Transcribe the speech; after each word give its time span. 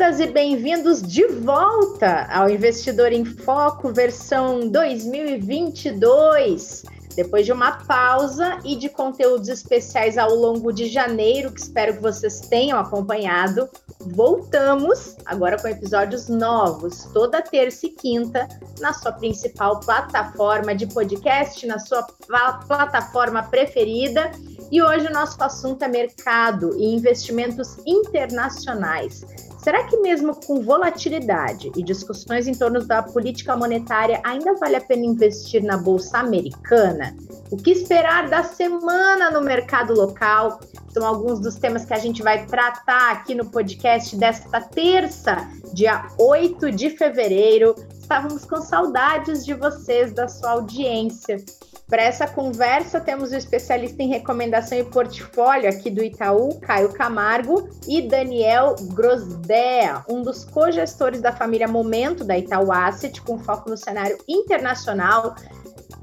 Bem-vindas 0.00 0.20
e 0.20 0.26
bem-vindos 0.32 1.02
de 1.02 1.26
volta 1.26 2.26
ao 2.32 2.48
Investidor 2.48 3.12
em 3.12 3.22
Foco 3.22 3.92
versão 3.92 4.66
2022. 4.70 6.84
Depois 7.14 7.44
de 7.44 7.52
uma 7.52 7.72
pausa 7.84 8.58
e 8.64 8.76
de 8.76 8.88
conteúdos 8.88 9.50
especiais 9.50 10.16
ao 10.16 10.34
longo 10.34 10.72
de 10.72 10.86
janeiro, 10.86 11.52
que 11.52 11.60
espero 11.60 11.96
que 11.96 12.00
vocês 12.00 12.40
tenham 12.40 12.78
acompanhado, 12.78 13.68
voltamos 14.00 15.18
agora 15.26 15.60
com 15.60 15.68
episódios 15.68 16.30
novos, 16.30 17.04
toda 17.12 17.42
terça 17.42 17.84
e 17.84 17.90
quinta, 17.90 18.48
na 18.80 18.94
sua 18.94 19.12
principal 19.12 19.80
plataforma 19.80 20.74
de 20.74 20.86
podcast, 20.86 21.66
na 21.66 21.78
sua 21.78 22.04
plataforma 22.66 23.42
preferida. 23.42 24.32
E 24.72 24.80
hoje 24.80 25.08
o 25.08 25.12
nosso 25.12 25.36
assunto 25.42 25.82
é 25.82 25.88
mercado 25.88 26.74
e 26.78 26.94
investimentos 26.94 27.76
internacionais. 27.86 29.26
Será 29.62 29.84
que 29.84 29.96
mesmo 29.98 30.34
com 30.34 30.62
volatilidade 30.62 31.70
e 31.76 31.82
discussões 31.82 32.48
em 32.48 32.54
torno 32.54 32.82
da 32.82 33.02
política 33.02 33.54
monetária 33.54 34.18
ainda 34.24 34.54
vale 34.54 34.76
a 34.76 34.80
pena 34.80 35.04
investir 35.04 35.62
na 35.62 35.76
bolsa 35.76 36.18
americana? 36.18 37.14
O 37.50 37.58
que 37.58 37.70
esperar 37.70 38.30
da 38.30 38.42
semana 38.42 39.30
no 39.30 39.42
mercado 39.42 39.92
local? 39.92 40.60
São 40.88 41.06
alguns 41.06 41.40
dos 41.40 41.56
temas 41.56 41.84
que 41.84 41.92
a 41.92 41.98
gente 41.98 42.22
vai 42.22 42.46
tratar 42.46 43.12
aqui 43.12 43.34
no 43.34 43.50
podcast 43.50 44.16
desta 44.16 44.62
terça, 44.62 45.36
dia 45.74 46.06
8 46.18 46.72
de 46.72 46.90
fevereiro. 46.90 47.74
Estávamos 48.00 48.46
com 48.46 48.62
saudades 48.62 49.44
de 49.44 49.52
vocês, 49.52 50.12
da 50.14 50.26
sua 50.26 50.52
audiência. 50.52 51.36
Para 51.90 52.04
essa 52.04 52.24
conversa, 52.24 53.00
temos 53.00 53.32
o 53.32 53.36
especialista 53.36 54.00
em 54.00 54.08
recomendação 54.08 54.78
e 54.78 54.84
portfólio 54.84 55.68
aqui 55.68 55.90
do 55.90 56.04
Itaú, 56.04 56.60
Caio 56.60 56.92
Camargo, 56.92 57.68
e 57.88 58.00
Daniel 58.00 58.76
Grosdea, 58.94 60.04
um 60.08 60.22
dos 60.22 60.44
cogestores 60.44 61.20
da 61.20 61.32
família 61.32 61.66
Momento 61.66 62.22
da 62.22 62.38
Itaú 62.38 62.70
Asset, 62.70 63.20
com 63.22 63.40
foco 63.40 63.68
no 63.68 63.76
cenário 63.76 64.16
internacional. 64.28 65.34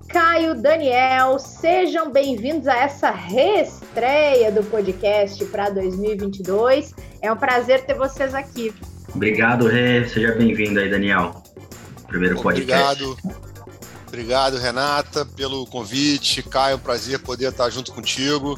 Caio, 0.09 0.55
Daniel, 0.55 1.39
sejam 1.39 2.11
bem-vindos 2.11 2.67
a 2.67 2.77
essa 2.79 3.09
reestreia 3.09 4.51
do 4.51 4.63
podcast 4.65 5.43
para 5.45 5.69
2022. 5.69 6.93
É 7.21 7.31
um 7.31 7.37
prazer 7.37 7.85
ter 7.85 7.93
vocês 7.93 8.35
aqui. 8.35 8.73
Obrigado, 9.15 9.67
Rê. 9.67 10.05
Seja 10.05 10.33
bem-vindo 10.35 10.81
aí, 10.81 10.89
Daniel. 10.89 11.41
Primeiro 12.09 12.41
podcast. 12.41 13.01
Obrigado. 13.01 13.46
Obrigado, 14.07 14.57
Renata, 14.57 15.25
pelo 15.25 15.65
convite. 15.67 16.41
Caio, 16.41 16.79
prazer 16.79 17.19
poder 17.19 17.49
estar 17.49 17.69
junto 17.69 17.93
contigo 17.93 18.57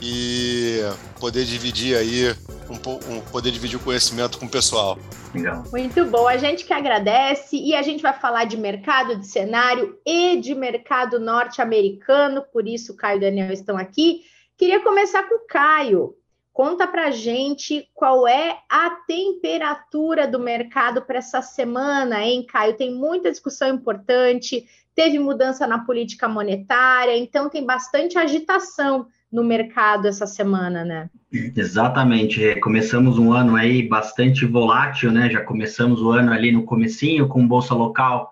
e 0.00 0.80
poder 1.18 1.44
dividir 1.44 1.96
aí 1.96 2.34
um, 2.68 3.14
um, 3.14 3.20
poder 3.22 3.50
dividir 3.50 3.76
o 3.76 3.82
conhecimento 3.82 4.38
com 4.38 4.46
o 4.46 4.50
pessoal. 4.50 4.98
Legal. 5.34 5.64
Muito 5.72 6.04
bom, 6.06 6.28
a 6.28 6.36
gente 6.36 6.64
que 6.64 6.72
agradece 6.72 7.56
e 7.56 7.74
a 7.74 7.82
gente 7.82 8.02
vai 8.02 8.12
falar 8.12 8.44
de 8.44 8.56
mercado, 8.56 9.16
de 9.16 9.26
cenário 9.26 9.98
e 10.06 10.36
de 10.36 10.54
mercado 10.54 11.18
norte-americano, 11.18 12.44
por 12.52 12.68
isso 12.68 12.96
Caio 12.96 13.16
e 13.16 13.20
Daniel 13.20 13.52
estão 13.52 13.76
aqui. 13.76 14.22
Queria 14.56 14.80
começar 14.80 15.24
com 15.24 15.34
o 15.36 15.46
Caio. 15.46 16.14
Conta 16.54 16.86
para 16.86 17.10
gente 17.10 17.88
qual 17.92 18.28
é 18.28 18.58
a 18.70 18.88
temperatura 19.08 20.28
do 20.28 20.38
mercado 20.38 21.02
para 21.02 21.18
essa 21.18 21.42
semana, 21.42 22.22
hein, 22.22 22.46
Caio? 22.46 22.76
Tem 22.76 22.94
muita 22.94 23.28
discussão 23.28 23.74
importante, 23.74 24.64
teve 24.94 25.18
mudança 25.18 25.66
na 25.66 25.80
política 25.80 26.28
monetária, 26.28 27.18
então 27.18 27.50
tem 27.50 27.66
bastante 27.66 28.16
agitação 28.16 29.08
no 29.32 29.42
mercado 29.42 30.06
essa 30.06 30.28
semana, 30.28 30.84
né? 30.84 31.10
Exatamente. 31.32 32.54
Começamos 32.60 33.18
um 33.18 33.32
ano 33.32 33.56
aí 33.56 33.82
bastante 33.82 34.46
volátil, 34.46 35.10
né? 35.10 35.28
Já 35.28 35.40
começamos 35.40 36.00
o 36.00 36.10
ano 36.10 36.32
ali 36.32 36.52
no 36.52 36.62
comecinho 36.62 37.26
com 37.26 37.44
bolsa 37.44 37.74
local 37.74 38.30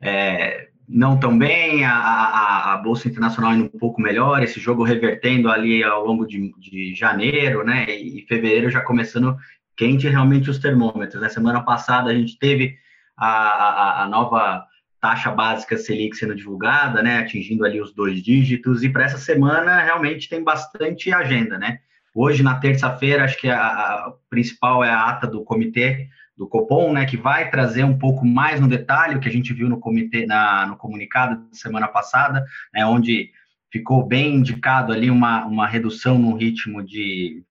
é, 0.00 0.69
não 0.92 1.18
tão 1.18 1.38
bem, 1.38 1.84
a, 1.84 1.94
a, 1.94 2.74
a, 2.74 2.76
Bolsa 2.78 3.08
Internacional 3.08 3.54
indo 3.54 3.70
um 3.72 3.78
pouco 3.78 4.00
melhor, 4.00 4.42
esse 4.42 4.58
jogo 4.58 4.82
revertendo 4.82 5.48
ali 5.48 5.84
ao 5.84 6.04
longo 6.04 6.26
de, 6.26 6.52
de 6.58 6.94
janeiro, 6.94 7.64
né, 7.64 7.86
e, 7.88 8.26
fevereiro 8.26 8.68
já 8.68 8.80
começando 8.80 9.36
quente 9.76 10.08
realmente 10.08 10.50
os 10.50 10.58
termômetros. 10.58 11.20
Na 11.20 11.28
né? 11.28 11.28
semana 11.28 11.62
passada 11.62 12.10
a 12.10 12.14
gente 12.14 12.36
teve 12.38 12.76
a, 13.16 13.28
a, 13.28 14.02
a 14.02 14.08
nova 14.08 14.66
taxa 15.00 15.30
básica 15.30 15.78
Selic 15.78 16.16
sendo 16.16 16.34
divulgada, 16.34 17.02
né, 17.02 17.18
atingindo 17.18 17.64
ali 17.64 17.80
os 17.80 17.94
dois 17.94 18.20
dígitos, 18.20 18.82
e 18.82 18.88
para 18.88 19.04
essa 19.04 19.18
semana 19.18 19.80
realmente 19.80 20.28
tem 20.28 20.42
bastante 20.42 21.12
agenda, 21.12 21.56
né. 21.56 21.78
Hoje, 22.12 22.42
na 22.42 22.56
terça-feira, 22.56 23.22
acho 23.22 23.38
que 23.38 23.48
a, 23.48 23.60
a 23.60 24.12
principal 24.28 24.82
é 24.82 24.90
a 24.90 25.08
ata 25.08 25.28
do 25.28 25.44
comitê 25.44 26.08
do 26.40 26.48
Copom, 26.48 26.94
né, 26.94 27.04
que 27.04 27.18
vai 27.18 27.50
trazer 27.50 27.84
um 27.84 27.98
pouco 27.98 28.24
mais 28.24 28.58
no 28.58 28.66
detalhe 28.66 29.14
o 29.14 29.20
que 29.20 29.28
a 29.28 29.32
gente 29.32 29.52
viu 29.52 29.68
no 29.68 29.78
comitê, 29.78 30.24
na, 30.24 30.66
no 30.66 30.74
comunicado 30.74 31.36
da 31.36 31.52
semana 31.52 31.86
passada, 31.86 32.42
né, 32.72 32.86
onde 32.86 33.30
ficou 33.70 34.06
bem 34.06 34.36
indicado 34.36 34.90
ali 34.90 35.10
uma, 35.10 35.44
uma 35.44 35.66
redução 35.66 36.18
no 36.18 36.34
ritmo 36.34 36.82
de 36.82 37.44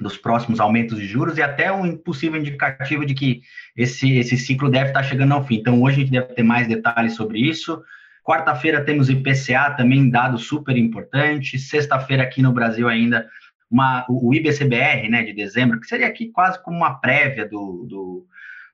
dos 0.00 0.16
próximos 0.16 0.58
aumentos 0.58 0.98
de 0.98 1.04
juros 1.04 1.36
e 1.36 1.42
até 1.42 1.70
um 1.70 1.96
possível 1.96 2.40
indicativo 2.40 3.04
de 3.04 3.12
que 3.12 3.42
esse, 3.76 4.16
esse 4.16 4.38
ciclo 4.38 4.70
deve 4.70 4.88
estar 4.88 5.02
chegando 5.02 5.34
ao 5.34 5.44
fim. 5.44 5.56
Então, 5.56 5.82
hoje 5.82 5.96
a 5.96 6.00
gente 6.00 6.12
deve 6.12 6.32
ter 6.32 6.42
mais 6.42 6.66
detalhes 6.66 7.14
sobre 7.14 7.38
isso. 7.38 7.82
Quarta-feira 8.24 8.82
temos 8.82 9.10
IPCA 9.10 9.74
também, 9.76 10.08
dado 10.08 10.38
super 10.38 10.76
importante. 10.78 11.58
Sexta-feira 11.58 12.22
aqui 12.22 12.40
no 12.40 12.52
Brasil 12.52 12.88
ainda 12.88 13.28
uma, 13.72 14.04
o 14.08 14.34
IBCBR, 14.34 15.08
né, 15.08 15.22
de 15.22 15.32
dezembro, 15.32 15.80
que 15.80 15.86
seria 15.86 16.06
aqui 16.06 16.28
quase 16.28 16.62
como 16.62 16.76
uma 16.76 17.00
prévia 17.00 17.48
do, 17.48 17.86
do, 17.88 18.26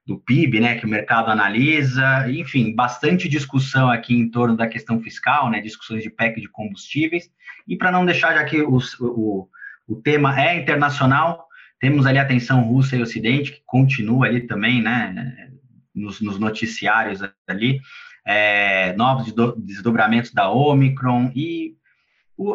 do 0.05 0.19
PIB, 0.19 0.59
né, 0.59 0.75
que 0.75 0.85
o 0.85 0.89
mercado 0.89 1.31
analisa, 1.31 2.29
enfim, 2.29 2.75
bastante 2.75 3.29
discussão 3.29 3.89
aqui 3.89 4.15
em 4.15 4.29
torno 4.29 4.57
da 4.57 4.67
questão 4.67 5.01
fiscal, 5.01 5.49
né, 5.49 5.61
discussões 5.61 6.03
de 6.03 6.11
PEC 6.11 6.41
de 6.41 6.49
combustíveis, 6.49 7.31
e 7.67 7.77
para 7.77 7.93
não 7.93 8.05
deixar, 8.05 8.35
já 8.35 8.45
que 8.45 8.61
os, 8.61 8.99
o, 8.99 9.49
o 9.87 9.97
tema 9.97 10.39
é 10.41 10.61
internacional, 10.61 11.47
temos 11.79 12.05
ali 12.05 12.19
a 12.19 12.25
tensão 12.25 12.63
Rússia 12.63 12.97
e 12.97 13.03
Ocidente, 13.03 13.53
que 13.53 13.63
continua 13.65 14.27
ali 14.27 14.49
também, 14.49 14.83
né, 14.83 15.49
nos, 15.95 16.21
nos 16.21 16.41
noticiários 16.41 17.21
ali, 17.47 17.81
é, 18.27 18.95
novos 18.95 19.33
desdobramentos 19.57 20.33
da 20.33 20.51
Omicron 20.51 21.31
e 21.35 21.78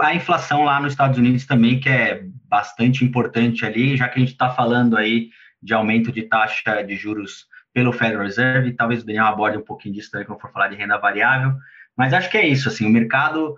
a 0.01 0.16
inflação 0.16 0.63
lá 0.63 0.79
nos 0.79 0.94
Estados 0.94 1.17
Unidos 1.17 1.45
também, 1.45 1.79
que 1.79 1.89
é 1.89 2.23
bastante 2.47 3.03
importante 3.03 3.66
ali, 3.66 3.97
já 3.97 4.07
que 4.07 4.17
a 4.17 4.19
gente 4.19 4.31
está 4.31 4.49
falando 4.49 4.95
aí 4.95 5.29
de 5.61 5.73
aumento 5.73 6.11
de 6.11 6.23
taxa 6.23 6.81
de 6.83 6.95
juros 6.95 7.47
pelo 7.73 7.91
Federal 7.91 8.23
Reserve, 8.23 8.73
talvez 8.73 9.01
o 9.01 9.05
Daniel 9.05 9.25
aborde 9.25 9.57
um 9.57 9.63
pouquinho 9.63 9.95
disso 9.95 10.11
também 10.11 10.27
quando 10.27 10.39
for 10.39 10.51
falar 10.51 10.67
de 10.67 10.75
renda 10.75 10.97
variável, 10.97 11.53
mas 11.97 12.13
acho 12.13 12.29
que 12.29 12.38
é 12.38 12.47
isso, 12.47 12.69
assim, 12.69 12.85
o 12.85 12.89
mercado 12.89 13.55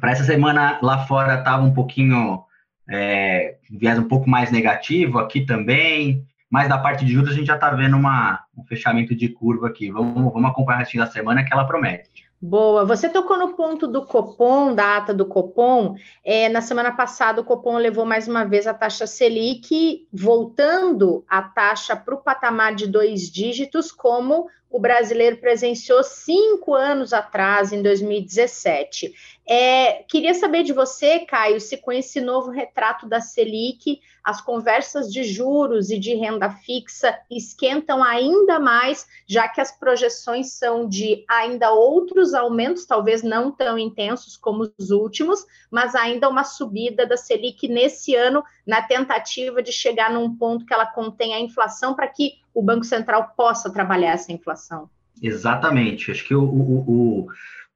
para 0.00 0.10
essa 0.10 0.24
semana 0.24 0.78
lá 0.82 1.06
fora 1.06 1.38
estava 1.38 1.62
um 1.62 1.72
pouquinho, 1.72 2.44
é, 2.88 3.56
viés 3.70 3.98
um 3.98 4.08
pouco 4.08 4.28
mais 4.28 4.50
negativo, 4.50 5.18
aqui 5.18 5.44
também, 5.44 6.24
mas 6.50 6.68
da 6.68 6.78
parte 6.78 7.04
de 7.04 7.12
juros 7.12 7.30
a 7.30 7.34
gente 7.34 7.46
já 7.46 7.54
está 7.54 7.70
vendo 7.70 7.96
uma, 7.96 8.44
um 8.56 8.64
fechamento 8.64 9.14
de 9.14 9.28
curva 9.28 9.68
aqui, 9.68 9.90
vamos, 9.90 10.32
vamos 10.32 10.50
acompanhar 10.50 10.78
o 10.78 10.80
resto 10.80 10.96
da 10.98 11.06
semana 11.06 11.44
que 11.44 11.52
ela 11.52 11.66
promete. 11.66 12.25
Boa. 12.48 12.84
Você 12.84 13.08
tocou 13.08 13.36
no 13.36 13.54
ponto 13.56 13.88
do 13.88 14.06
Copom, 14.06 14.72
da 14.72 14.98
ata 14.98 15.12
do 15.12 15.26
Copom. 15.26 15.96
É, 16.24 16.48
na 16.48 16.60
semana 16.60 16.92
passada, 16.92 17.40
o 17.40 17.44
Copom 17.44 17.76
levou 17.76 18.06
mais 18.06 18.28
uma 18.28 18.44
vez 18.44 18.68
a 18.68 18.74
taxa 18.74 19.04
Selic, 19.04 20.06
voltando 20.12 21.24
a 21.26 21.42
taxa 21.42 21.96
para 21.96 22.14
o 22.14 22.22
patamar 22.22 22.72
de 22.76 22.86
dois 22.86 23.22
dígitos, 23.22 23.90
como 23.90 24.46
o 24.70 24.78
brasileiro 24.78 25.36
presenciou 25.38 26.02
cinco 26.02 26.74
anos 26.74 27.12
atrás, 27.12 27.72
em 27.72 27.82
2017. 27.82 29.14
É, 29.48 30.02
queria 30.08 30.34
saber 30.34 30.64
de 30.64 30.72
você, 30.72 31.20
Caio, 31.20 31.60
se 31.60 31.76
com 31.76 31.92
esse 31.92 32.20
novo 32.20 32.50
retrato 32.50 33.06
da 33.06 33.20
Selic, 33.20 34.00
as 34.24 34.40
conversas 34.40 35.12
de 35.12 35.22
juros 35.22 35.88
e 35.88 36.00
de 36.00 36.14
renda 36.16 36.50
fixa 36.50 37.16
esquentam 37.30 38.02
ainda 38.02 38.58
mais, 38.58 39.06
já 39.24 39.46
que 39.46 39.60
as 39.60 39.70
projeções 39.70 40.50
são 40.50 40.88
de 40.88 41.24
ainda 41.28 41.70
outros 41.70 42.34
aumentos, 42.34 42.84
talvez 42.84 43.22
não 43.22 43.52
tão 43.52 43.78
intensos 43.78 44.36
como 44.36 44.68
os 44.76 44.90
últimos, 44.90 45.46
mas 45.70 45.94
ainda 45.94 46.28
uma 46.28 46.42
subida 46.42 47.06
da 47.06 47.16
Selic 47.16 47.68
nesse 47.68 48.16
ano, 48.16 48.42
na 48.66 48.82
tentativa 48.82 49.62
de 49.62 49.70
chegar 49.70 50.10
num 50.12 50.36
ponto 50.36 50.66
que 50.66 50.74
ela 50.74 50.86
contém 50.86 51.32
a 51.32 51.40
inflação 51.40 51.94
para 51.94 52.08
que 52.08 52.40
o 52.56 52.62
Banco 52.62 52.84
Central 52.84 53.34
possa 53.36 53.70
trabalhar 53.70 54.12
essa 54.12 54.32
inflação. 54.32 54.88
Exatamente. 55.22 56.10
Acho 56.10 56.24
que 56.24 56.34
o, 56.34 56.42
o, 56.42 56.78
o 56.88 57.26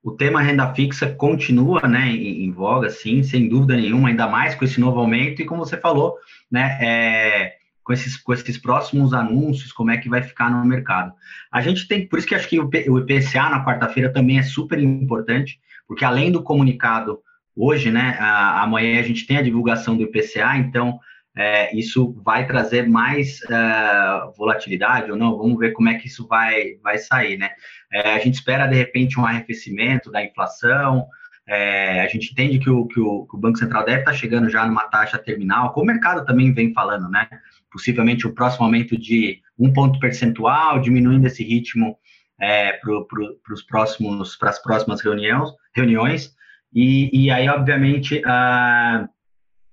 o 0.03 0.13
tema 0.13 0.41
renda 0.41 0.73
fixa 0.73 1.07
continua 1.11 1.87
né, 1.87 2.09
em, 2.09 2.45
em, 2.45 2.51
voga, 2.51 2.89
sim, 2.89 3.23
sem 3.23 3.51
dúvida 3.51 3.77
nenhuma, 3.77 4.09
ainda 4.09 4.27
mais 4.27 4.55
com 4.55 4.65
esse 4.65 4.81
novo 4.81 4.99
aumento, 4.99 5.43
e 5.43 5.45
como 5.45 5.63
você 5.63 5.77
falou, 5.77 6.17
né, 6.51 6.79
é, 6.81 7.53
com, 7.85 7.93
esses, 7.93 8.17
com 8.17 8.33
esses 8.33 8.57
próximos 8.57 9.13
anúncios, 9.13 9.73
como 9.73 9.91
é 9.91 9.99
que 9.99 10.09
vai 10.09 10.23
ficar 10.23 10.51
no 10.51 10.65
mercado. 10.65 11.13
A 11.53 11.61
gente 11.61 11.87
tem, 11.87 12.07
por 12.07 12.19
isso 12.19 12.27
que 12.27 12.35
acho 12.35 12.49
que 12.49 12.59
o, 12.59 12.71
o 12.89 12.99
IPCA 12.99 13.51
na 13.51 13.63
quarta-feira 13.63 14.11
também 14.11 14.39
é 14.39 14.43
super 14.43 14.79
importante, 14.79 15.61
porque 15.87 16.05
além 16.05 16.33
do 16.33 16.43
comunicado 16.43 17.21
hoje, 17.55 17.91
né, 17.91 18.17
a, 18.19 18.63
amanhã 18.63 19.01
a 19.01 19.03
gente 19.03 19.27
tem 19.27 19.37
a 19.37 19.43
divulgação 19.43 19.99
do 19.99 20.05
IPCA, 20.05 20.57
então 20.57 20.99
é, 21.37 21.75
isso 21.77 22.13
vai 22.25 22.47
trazer 22.47 22.89
mais 22.89 23.41
uh, 23.43 24.33
volatilidade 24.37 25.11
ou 25.11 25.17
não? 25.17 25.37
Vamos 25.37 25.59
ver 25.59 25.73
como 25.73 25.89
é 25.89 25.95
que 25.95 26.09
isso 26.09 26.27
vai, 26.27 26.75
vai 26.83 26.99
sair, 26.99 27.39
né? 27.39 27.51
É, 27.93 28.15
a 28.15 28.19
gente 28.19 28.35
espera, 28.35 28.67
de 28.67 28.77
repente, 28.77 29.19
um 29.19 29.25
arrefecimento 29.25 30.11
da 30.11 30.23
inflação, 30.25 31.07
é, 31.47 32.03
a 32.03 32.09
gente 32.09 32.31
entende 32.31 32.59
que 32.59 32.71
o, 32.71 32.87
que 32.87 33.01
o, 33.01 33.27
que, 33.27 33.37
o, 33.37 33.39
Banco 33.39 33.59
Central 33.59 33.85
deve 33.85 34.01
estar 34.01 34.13
chegando 34.13 34.49
já 34.49 34.67
numa 34.67 34.89
taxa 34.89 35.19
terminal, 35.19 35.73
como 35.73 35.85
o 35.85 35.87
mercado 35.87 36.25
também 36.25 36.53
vem 36.53 36.73
falando, 36.73 37.09
né? 37.09 37.29
Possivelmente 37.73 38.27
o 38.27 38.35
próximo 38.35 38.65
aumento 38.65 38.97
de 38.97 39.41
um 39.59 39.73
ponto 39.73 39.99
percentual, 39.99 40.81
diminuindo 40.81 41.27
esse 41.27 41.43
ritmo 41.43 41.97
é, 42.41 42.73
para 42.73 43.05
pro, 43.05 43.37
os 43.53 43.63
próximos, 43.63 44.37
para 44.37 44.51
as 44.51 44.63
próximas 44.63 45.01
reuniões, 45.01 45.51
reuniões. 45.75 46.35
E, 46.73 47.11
e 47.13 47.31
aí, 47.31 47.49
obviamente, 47.49 48.19
uh, 48.19 49.09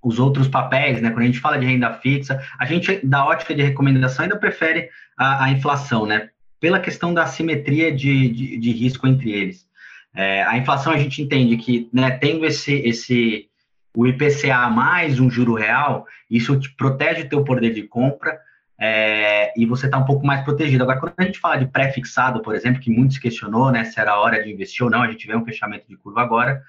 os 0.08 0.20
outros 0.20 0.48
papéis, 0.48 1.02
né? 1.02 1.10
Quando 1.10 1.24
a 1.24 1.26
gente 1.26 1.40
fala 1.40 1.60
de 1.60 1.66
renda 1.66 1.92
fixa, 1.94 2.42
a 2.58 2.66
gente, 2.66 3.06
da 3.06 3.26
ótica 3.26 3.54
de 3.54 3.62
recomendação, 3.62 4.24
ainda 4.24 4.38
prefere 4.38 4.90
a, 5.18 5.44
a 5.44 5.52
inflação, 5.52 6.06
né? 6.06 6.30
Pela 6.62 6.80
questão 6.80 7.14
da 7.14 7.26
simetria 7.26 7.92
de, 7.92 8.30
de, 8.30 8.58
de 8.58 8.72
risco 8.72 9.06
entre 9.06 9.32
eles. 9.32 9.68
É, 10.16 10.44
a 10.44 10.58
inflação 10.58 10.94
a 10.94 10.98
gente 10.98 11.22
entende 11.22 11.58
que, 11.58 11.90
né, 11.92 12.12
tendo 12.12 12.46
esse, 12.46 12.74
esse 12.74 13.50
o 13.96 14.08
IPCA 14.08 14.70
mais 14.70 15.20
um 15.20 15.30
juro 15.30 15.56
real, 15.56 16.08
isso 16.32 16.58
te 16.58 16.74
protege 16.74 17.24
o 17.24 17.30
teu 17.30 17.44
poder 17.44 17.74
de 17.74 17.84
compra 17.84 18.40
é, 18.80 19.52
e 19.60 19.66
você 19.66 19.88
está 19.88 19.98
um 19.98 20.06
pouco 20.06 20.26
mais 20.26 20.42
protegido. 20.44 20.84
Agora, 20.84 21.00
quando 21.00 21.14
a 21.18 21.24
gente 21.24 21.40
fala 21.40 21.58
de 21.58 21.68
pré-fixado, 21.68 22.42
por 22.42 22.56
exemplo, 22.56 22.80
que 22.80 22.90
muitos 22.90 23.18
questionou, 23.18 23.72
né, 23.72 23.84
se 23.84 24.00
era 24.00 24.14
a 24.14 24.20
hora 24.20 24.42
de 24.42 24.52
investir 24.52 24.86
ou 24.86 24.90
não, 24.90 25.02
a 25.02 25.12
gente 25.12 25.28
vê 25.28 25.36
um 25.36 25.44
fechamento 25.44 25.86
de 25.88 25.98
curva 25.98 26.22
agora, 26.22 26.64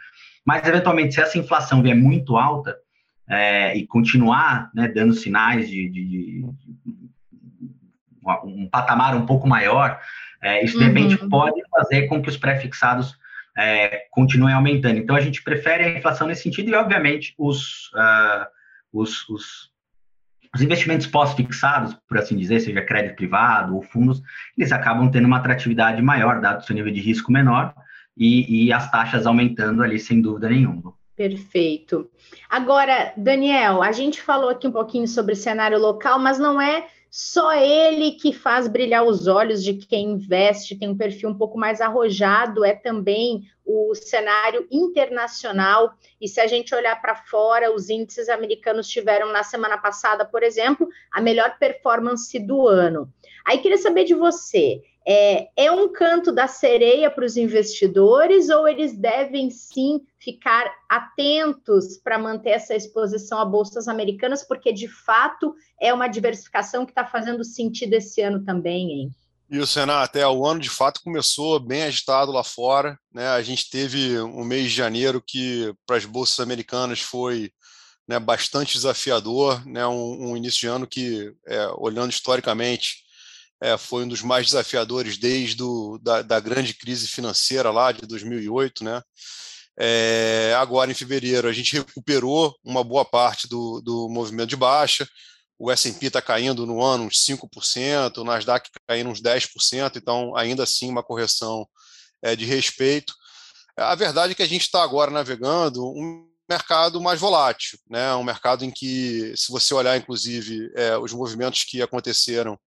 mas 0.45 0.67
eventualmente, 0.67 1.15
se 1.15 1.21
essa 1.21 1.39
inflação 1.39 1.83
vier 1.83 1.97
muito 1.97 2.37
alta, 2.37 2.77
é, 3.29 3.77
e 3.77 3.87
continuar 3.87 4.71
né, 4.75 4.89
dando 4.89 5.13
sinais 5.13 5.69
de, 5.69 5.89
de, 5.89 6.05
de, 6.05 6.45
um 8.45 8.69
patamar 8.69 9.17
um 9.17 9.27
pouco 9.27 9.49
maior, 9.49 10.01
é, 10.41 10.65
isso 10.65 10.79
de 10.79 10.85
repente 10.85 11.21
uhum. 11.21 11.29
pode 11.29 11.61
fazer 11.71 12.07
com 12.07 12.23
que 12.23 12.29
os 12.29 12.37
pré-fixados 12.37 13.17
é, 13.57 14.07
continuem 14.11 14.55
aumentando. 14.55 14.99
Então 14.99 15.17
a 15.17 15.21
gente 15.21 15.43
prefere 15.43 15.85
a 15.85 15.99
inflação 15.99 16.27
nesse 16.27 16.43
sentido 16.43 16.71
e, 16.71 16.75
obviamente, 16.75 17.35
os, 17.37 17.91
uh, 17.95 18.47
os, 18.93 19.29
os, 19.29 19.71
os 20.55 20.63
investimentos 20.63 21.07
pós-fixados, 21.07 21.97
por 22.09 22.19
assim 22.19 22.37
dizer, 22.37 22.61
seja 22.61 22.83
crédito 22.83 23.17
privado 23.17 23.75
ou 23.75 23.83
fundos, 23.83 24.23
eles 24.57 24.71
acabam 24.71 25.11
tendo 25.11 25.27
uma 25.27 25.39
atratividade 25.39 26.01
maior, 26.01 26.41
dado 26.41 26.61
o 26.61 26.65
seu 26.65 26.75
nível 26.75 26.93
de 26.93 27.01
risco 27.01 27.33
menor, 27.33 27.75
e, 28.17 28.67
e 28.67 28.73
as 28.73 28.91
taxas 28.91 29.27
aumentando 29.27 29.83
ali 29.83 29.99
sem 29.99 30.21
dúvida 30.21 30.49
nenhuma. 30.49 30.98
Perfeito. 31.19 32.09
Agora, 32.49 33.13
Daniel, 33.17 33.83
a 33.83 33.91
gente 33.91 34.23
falou 34.23 34.51
aqui 34.51 34.69
um 34.69 34.73
pouquinho 34.73 35.09
sobre 35.09 35.35
cenário 35.35 35.77
local, 35.77 36.17
mas 36.17 36.39
não 36.39 36.61
é 36.61 36.87
só 37.11 37.53
ele 37.55 38.13
que 38.13 38.33
faz 38.33 38.69
brilhar 38.69 39.03
os 39.03 39.27
olhos 39.27 39.65
de 39.65 39.75
quem 39.75 40.11
investe, 40.11 40.79
tem 40.79 40.89
um 40.89 40.97
perfil 40.97 41.31
um 41.31 41.35
pouco 41.37 41.59
mais 41.59 41.81
arrojado, 41.81 42.65
é 42.65 42.73
também 42.73 43.43
o 43.67 43.97
cenário 43.97 44.69
internacional. 44.71 45.93
E 46.21 46.29
se 46.29 46.41
a 46.41 46.47
gente 46.47 46.73
olhar 46.73 46.95
para 47.03 47.17
fora, 47.17 47.75
os 47.75 47.91
índices 47.91 48.29
americanos 48.29 48.89
tiveram 48.89 49.33
na 49.33 49.43
semana 49.43 49.77
passada, 49.77 50.25
por 50.25 50.45
exemplo, 50.45 50.89
a 51.11 51.21
melhor 51.21 51.59
performance 51.59 52.39
do 52.39 52.69
ano. 52.69 53.13
Aí 53.49 53.59
queria 53.59 53.79
saber 53.79 54.05
de 54.05 54.13
você: 54.13 54.83
é, 55.07 55.49
é 55.57 55.73
um 55.73 55.91
canto 55.91 56.31
da 56.31 56.47
sereia 56.47 57.11
para 57.11 57.25
os 57.25 57.39
investidores 57.39 58.51
ou 58.51 58.69
eles 58.69 58.95
devem 58.95 59.49
sim 59.51 60.03
ficar 60.19 60.71
atentos 60.87 61.97
para 61.97 62.19
manter 62.19 62.51
essa 62.51 62.75
exposição 62.75 63.39
a 63.39 63.47
bolsas 63.47 63.89
americanas, 63.89 64.47
porque 64.47 64.71
de 64.71 64.87
fato 64.87 65.55
é 65.81 65.95
uma 65.95 66.09
diversificação 66.09 66.85
que 66.85 66.93
está 66.93 67.07
fazendo 67.07 67.43
sentido 67.43 67.95
esse 67.95 68.21
ano 68.21 68.45
também, 68.45 68.93
hein? 68.93 69.11
Isso, 69.51 69.79
Renato, 69.79 70.05
até 70.05 70.29
o 70.29 70.45
ano 70.45 70.61
de 70.61 70.69
fato 70.69 71.01
começou 71.03 71.59
bem 71.59 71.85
agitado 71.85 72.31
lá 72.31 72.45
fora. 72.45 72.99
Né? 73.11 73.27
A 73.29 73.41
gente 73.41 73.71
teve 73.71 74.21
um 74.21 74.45
mês 74.45 74.65
de 74.65 74.77
janeiro 74.77 75.25
que 75.27 75.73
para 75.87 75.97
as 75.97 76.05
bolsas 76.05 76.39
americanas 76.39 77.01
foi 77.01 77.51
né, 78.07 78.19
bastante 78.19 78.75
desafiador, 78.75 79.67
né? 79.67 79.87
um, 79.87 80.33
um 80.33 80.37
início 80.37 80.61
de 80.61 80.67
ano 80.67 80.87
que, 80.87 81.33
é, 81.47 81.67
olhando 81.79 82.11
historicamente, 82.11 83.08
é, 83.61 83.77
foi 83.77 84.05
um 84.05 84.09
dos 84.09 84.23
mais 84.23 84.47
desafiadores 84.47 85.19
desde 85.19 85.57
do, 85.57 85.99
da, 86.03 86.23
da, 86.23 86.41
grande 86.41 86.75
crise 86.75 87.09
financeira 87.09 87.71
lá 87.71 87.91
de 87.91 88.03
2008, 88.07 88.85
né? 88.85 89.03
É, 89.81 90.55
agora, 90.59 90.91
em 90.91 90.95
fevereiro, 90.95 91.49
a 91.49 91.53
gente 91.53 91.77
recuperou 91.77 92.55
uma 92.65 92.83
boa 92.83 93.05
parte 93.05 93.49
do, 93.49 93.81
do 93.81 94.09
movimento 94.09 94.49
de 94.49 94.57
baixa. 94.57 95.09
O 95.59 95.71
S&P 95.71 96.07
está 96.07 96.23
caindo 96.23 96.67
no 96.67 96.83
ano 96.83 97.05
uns 97.05 97.25
5%, 97.25 98.19
o 98.19 98.25
Nasdaq 98.25 98.71
caindo 98.87 99.11
uns 99.11 99.21
10%, 99.21 99.97
então, 99.97 100.37
ainda 100.37 100.65
assim, 100.65 100.89
uma 100.89 101.03
correção 101.03 101.67
é, 102.23 102.35
de 102.35 102.45
respeito. 102.45 103.13
A 103.77 103.95
verdade 103.95 104.33
é 104.33 104.35
que 104.35 104.43
a 104.43 104.49
gente 104.49 104.63
está 104.63 104.83
agora 104.83 105.11
navegando 105.11 105.85
um 105.85 106.29
mercado 106.49 107.01
mais 107.01 107.21
volátil, 107.21 107.79
né? 107.89 108.15
um 108.15 108.25
mercado 108.25 108.65
em 108.65 108.71
que, 108.71 109.33
se 109.37 109.53
você 109.53 109.75
olhar, 109.75 109.97
inclusive, 109.97 110.73
é, 110.75 110.97
os 110.97 111.13
movimentos 111.13 111.65
que 111.65 111.83
aconteceram 111.83 112.59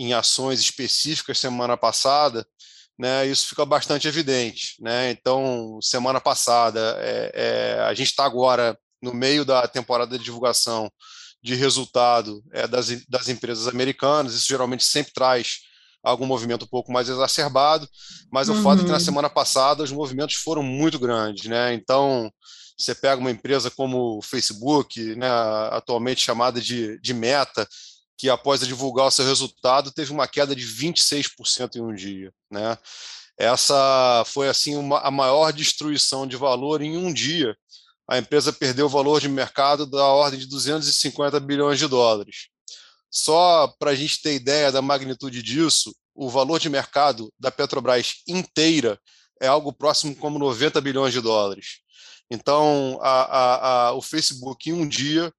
em 0.00 0.14
ações 0.14 0.60
específicas 0.60 1.38
semana 1.38 1.76
passada, 1.76 2.46
né, 2.98 3.26
isso 3.26 3.48
fica 3.48 3.66
bastante 3.66 4.08
evidente. 4.08 4.76
Né? 4.80 5.10
Então, 5.10 5.78
semana 5.82 6.18
passada, 6.18 6.96
é, 7.00 7.32
é, 7.34 7.82
a 7.82 7.92
gente 7.92 8.08
está 8.08 8.24
agora 8.24 8.78
no 9.02 9.12
meio 9.12 9.44
da 9.44 9.68
temporada 9.68 10.16
de 10.16 10.24
divulgação 10.24 10.90
de 11.42 11.54
resultado 11.54 12.42
é, 12.50 12.66
das, 12.66 12.88
das 13.06 13.28
empresas 13.28 13.68
americanas, 13.68 14.34
isso 14.34 14.48
geralmente 14.48 14.84
sempre 14.84 15.12
traz 15.12 15.58
algum 16.02 16.24
movimento 16.24 16.64
um 16.64 16.68
pouco 16.68 16.90
mais 16.90 17.10
exacerbado, 17.10 17.86
mas 18.32 18.48
uhum. 18.48 18.58
o 18.58 18.62
fato 18.62 18.80
é 18.80 18.84
que 18.84 18.90
na 18.90 18.94
uhum. 18.94 19.04
semana 19.04 19.28
passada 19.28 19.82
os 19.82 19.92
movimentos 19.92 20.36
foram 20.36 20.62
muito 20.62 20.98
grandes, 20.98 21.44
né? 21.44 21.74
Então, 21.74 22.32
você 22.76 22.94
pega 22.94 23.20
uma 23.20 23.30
empresa 23.30 23.70
como 23.70 24.16
o 24.16 24.22
Facebook, 24.22 25.14
né, 25.14 25.28
atualmente 25.70 26.22
chamada 26.22 26.58
de, 26.58 26.98
de 27.00 27.12
Meta, 27.12 27.68
que 28.20 28.28
após 28.28 28.60
divulgar 28.60 29.06
o 29.06 29.10
seu 29.10 29.24
resultado 29.24 29.90
teve 29.90 30.12
uma 30.12 30.28
queda 30.28 30.54
de 30.54 30.66
26% 30.66 31.76
em 31.76 31.80
um 31.80 31.94
dia, 31.94 32.30
né? 32.50 32.76
Essa 33.38 34.22
foi 34.26 34.46
assim 34.46 34.76
uma, 34.76 34.98
a 34.98 35.10
maior 35.10 35.50
destruição 35.54 36.26
de 36.26 36.36
valor 36.36 36.82
em 36.82 36.98
um 36.98 37.10
dia. 37.10 37.56
A 38.06 38.18
empresa 38.18 38.52
perdeu 38.52 38.84
o 38.84 38.90
valor 38.90 39.22
de 39.22 39.28
mercado 39.28 39.86
da 39.86 40.04
ordem 40.04 40.38
de 40.38 40.46
250 40.46 41.40
bilhões 41.40 41.78
de 41.78 41.86
dólares. 41.86 42.48
Só 43.10 43.72
para 43.78 43.92
a 43.92 43.94
gente 43.94 44.20
ter 44.20 44.34
ideia 44.34 44.70
da 44.70 44.82
magnitude 44.82 45.42
disso, 45.42 45.96
o 46.14 46.28
valor 46.28 46.60
de 46.60 46.68
mercado 46.68 47.32
da 47.38 47.50
Petrobras 47.50 48.16
inteira 48.28 49.00
é 49.40 49.46
algo 49.46 49.72
próximo 49.72 50.14
como 50.14 50.38
90 50.38 50.78
bilhões 50.82 51.14
de 51.14 51.22
dólares. 51.22 51.78
Então, 52.30 52.98
a, 53.00 53.22
a, 53.22 53.86
a, 53.86 53.92
o 53.94 54.02
Facebook, 54.02 54.68
em 54.68 54.74
um 54.74 54.86
dia, 54.86 55.32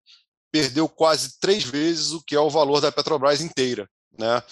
perdeu 0.51 0.87
quase 0.89 1.39
três 1.39 1.63
vezes 1.63 2.11
o 2.11 2.21
que 2.21 2.35
é 2.35 2.39
o 2.39 2.49
valor 2.49 2.81
da 2.81 2.91
Petrobras 2.91 3.41
inteira, 3.41 3.89
né? 4.17 4.43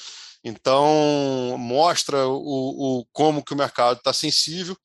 Então 0.43 1.57
mostra 1.57 2.27
o, 2.27 2.99
o 2.99 3.05
como 3.11 3.43
que 3.43 3.53
o 3.53 3.57
mercado 3.57 3.97
está 3.97 4.13
sensível. 4.13 4.77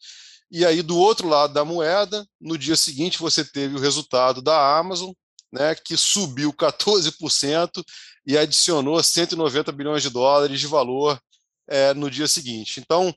E 0.50 0.64
aí 0.64 0.83
do 0.83 0.99
outro 0.99 1.28
lado 1.28 1.54
da 1.54 1.64
moeda, 1.64 2.26
no 2.40 2.59
dia 2.59 2.76
seguinte 2.76 3.18
você 3.18 3.44
teve 3.44 3.76
o 3.76 3.80
resultado 3.80 4.42
da 4.42 4.76
Amazon, 4.76 5.12
né, 5.52 5.75
que 5.75 5.97
subiu 5.97 6.52
14% 6.52 7.85
e 8.26 8.37
adicionou 8.37 9.00
190 9.00 9.71
bilhões 9.71 10.02
de 10.02 10.11
dólares 10.11 10.59
de 10.59 10.66
valor 10.66 11.18
é, 11.68 11.94
no 11.94 12.11
dia 12.11 12.26
seguinte. 12.26 12.80
Então 12.80 13.14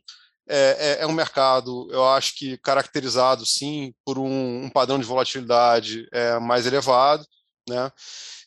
é, 0.47 0.97
é, 0.99 1.03
é, 1.03 1.07
um 1.07 1.11
mercado, 1.11 1.89
eu 1.91 2.07
acho 2.07 2.35
que 2.35 2.57
caracterizado 2.59 3.45
sim 3.45 3.93
por 4.05 4.17
um, 4.17 4.65
um 4.65 4.69
padrão 4.69 4.99
de 4.99 5.05
volatilidade 5.05 6.07
é, 6.11 6.39
mais 6.39 6.65
elevado 6.65 7.25
né? 7.67 7.91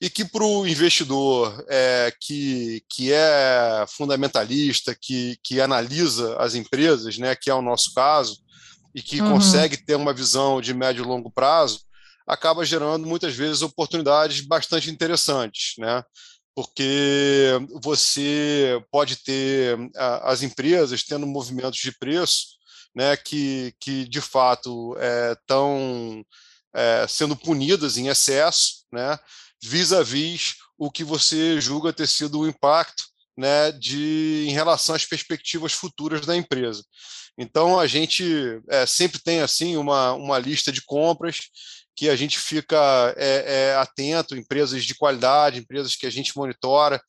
E 0.01 0.09
que 0.09 0.25
para 0.25 0.45
o 0.45 0.67
investidor 0.67 1.65
é, 1.69 2.13
que, 2.21 2.83
que 2.89 3.13
é 3.13 3.85
fundamentalista, 3.89 4.97
que, 4.99 5.37
que 5.43 5.61
analisa 5.61 6.37
as 6.39 6.55
empresas, 6.55 7.19
né, 7.19 7.35
que 7.35 7.51
é 7.51 7.55
o 7.55 7.63
nosso 7.63 7.93
caso, 7.93 8.39
e 8.95 9.03
que 9.03 9.21
uhum. 9.21 9.33
consegue 9.33 9.77
ter 9.77 9.95
uma 9.95 10.13
visão 10.13 10.61
de 10.61 10.75
médio 10.75 11.05
e 11.05 11.07
longo 11.07 11.31
prazo, 11.31 11.81
acaba 12.27 12.65
gerando 12.65 13.07
muitas 13.07 13.35
vezes 13.35 13.63
oportunidades 13.63 14.41
bastante 14.41 14.91
interessantes, 14.91 15.75
né? 15.79 16.03
Porque 16.55 17.51
você 17.83 18.83
pode 18.91 19.17
ter 19.17 19.79
as 20.23 20.43
empresas 20.43 21.03
tendo 21.05 21.27
movimentos 21.27 21.79
de 21.79 21.97
preço, 21.97 22.59
né, 22.95 23.17
que, 23.17 23.73
que 23.81 24.09
de 24.09 24.21
fato 24.21 24.97
estão 25.33 26.21
é, 26.21 26.50
é, 26.75 27.07
sendo 27.09 27.37
punidas 27.37 27.97
em 27.97 28.09
excesso, 28.09 28.85
né, 28.93 29.19
vis-à-vis 29.63 30.55
o 30.79 30.91
que 30.91 31.05
você 31.05 31.61
julga 31.61 31.93
ter 31.93 32.07
sido 32.07 32.41
o 32.41 32.49
impacto 32.49 33.05
né, 33.37 33.73
de, 33.73 34.47
em 34.49 34.53
relação 34.53 34.95
às 34.95 35.05
perspectivas 35.05 35.73
futuras 35.73 36.27
da 36.27 36.37
empresa. 36.37 36.83
Então 37.39 37.79
a 37.79 37.87
gente 37.87 38.25
é, 38.69 38.85
sempre 38.87 39.19
tem 39.19 39.41
assim 39.41 39.77
uma, 39.77 40.13
uma 40.13 40.39
lista 40.39 40.71
de 40.71 40.83
compras 40.83 41.41
que 41.97 42.09
a 42.09 42.17
gente 42.17 42.39
fica 42.39 43.15
é, 43.17 43.73
é, 43.73 43.75
atento, 43.77 44.37
empresas 44.37 44.85
de 44.85 44.95
qualidade, 44.95 45.59
empresas 45.59 45.97
que 45.97 46.07
a 46.07 46.11
gente 46.11 46.37
monitora 46.37 47.01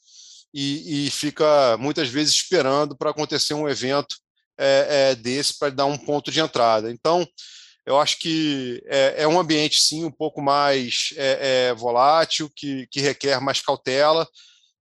e, 0.53 1.07
e 1.07 1.11
fica 1.11 1.77
muitas 1.77 2.09
vezes 2.09 2.33
esperando 2.33 2.97
para 2.97 3.09
acontecer 3.09 3.53
um 3.53 3.69
evento 3.69 4.15
é, 4.57 5.11
é 5.11 5.15
desse 5.15 5.57
para 5.57 5.69
dar 5.69 5.85
um 5.85 5.97
ponto 5.97 6.31
de 6.31 6.39
entrada. 6.39 6.91
Então, 6.91 7.25
eu 7.85 7.99
acho 7.99 8.19
que 8.19 8.81
é, 8.85 9.23
é 9.23 9.27
um 9.27 9.39
ambiente, 9.39 9.79
sim, 9.79 10.05
um 10.05 10.11
pouco 10.11 10.41
mais 10.41 11.13
é, 11.17 11.69
é, 11.69 11.73
volátil, 11.73 12.49
que, 12.55 12.87
que 12.87 13.01
requer 13.01 13.39
mais 13.41 13.61
cautela, 13.61 14.27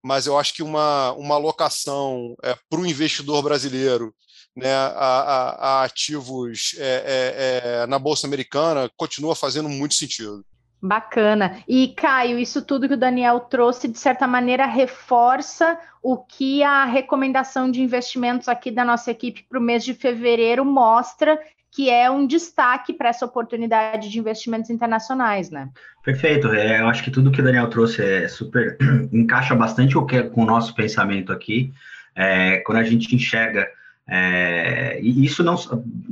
mas 0.04 0.26
eu 0.26 0.38
acho 0.38 0.54
que 0.54 0.64
uma, 0.64 1.12
uma 1.14 1.36
alocação 1.36 2.36
é, 2.44 2.56
para 2.70 2.80
o 2.80 2.86
investidor 2.86 3.44
brasileiro 3.44 4.14
né, 4.56 4.74
a, 4.74 4.88
a, 4.96 5.50
a 5.50 5.84
ativos 5.84 6.76
é, 6.80 7.86
na 7.88 8.00
Bolsa 8.00 8.26
Americana 8.26 8.90
continua 8.98 9.36
fazendo 9.36 9.70
muito 9.70 9.94
sentido. 9.94 10.44
Bacana. 10.82 11.64
E, 11.68 11.90
Caio, 11.90 12.38
isso 12.38 12.62
tudo 12.62 12.88
que 12.88 12.94
o 12.94 13.00
Daniel 13.00 13.40
trouxe, 13.40 13.88
de 13.88 13.98
certa 13.98 14.28
maneira, 14.28 14.66
reforça 14.66 15.78
o 16.04 16.18
que 16.18 16.62
a 16.64 16.86
recomendação 16.86 17.70
de 17.70 17.82
investimentos 17.82 18.48
aqui 18.48 18.70
da 18.70 18.86
nossa 18.86 19.10
equipe 19.10 19.44
para 19.50 19.60
o 19.60 19.62
mês 19.62 19.84
de 19.84 19.94
fevereiro 19.94 20.64
mostra, 20.64 21.40
que 21.78 21.92
é 21.92 22.10
um 22.10 22.26
destaque 22.26 22.92
para 22.92 23.10
essa 23.10 23.24
oportunidade 23.24 24.10
de 24.10 24.18
investimentos 24.18 24.72
internacionais, 24.72 25.52
né? 25.52 25.70
Perfeito. 26.04 26.48
É, 26.48 26.82
eu 26.82 26.88
acho 26.88 27.04
que 27.04 27.12
tudo 27.12 27.30
que 27.30 27.40
o 27.40 27.44
Daniel 27.44 27.70
trouxe 27.70 28.04
é 28.04 28.28
super 28.28 28.76
encaixa 29.14 29.54
bastante 29.54 29.96
o 29.96 30.04
que 30.04 30.16
é 30.16 30.24
com 30.24 30.42
o 30.42 30.46
nosso 30.46 30.74
pensamento 30.74 31.32
aqui. 31.32 31.72
É, 32.16 32.58
quando 32.66 32.80
a 32.80 32.84
gente 32.84 33.16
enxerga 33.16 33.68
é, 34.10 35.00
e 35.00 35.24
isso 35.24 35.44
não 35.44 35.56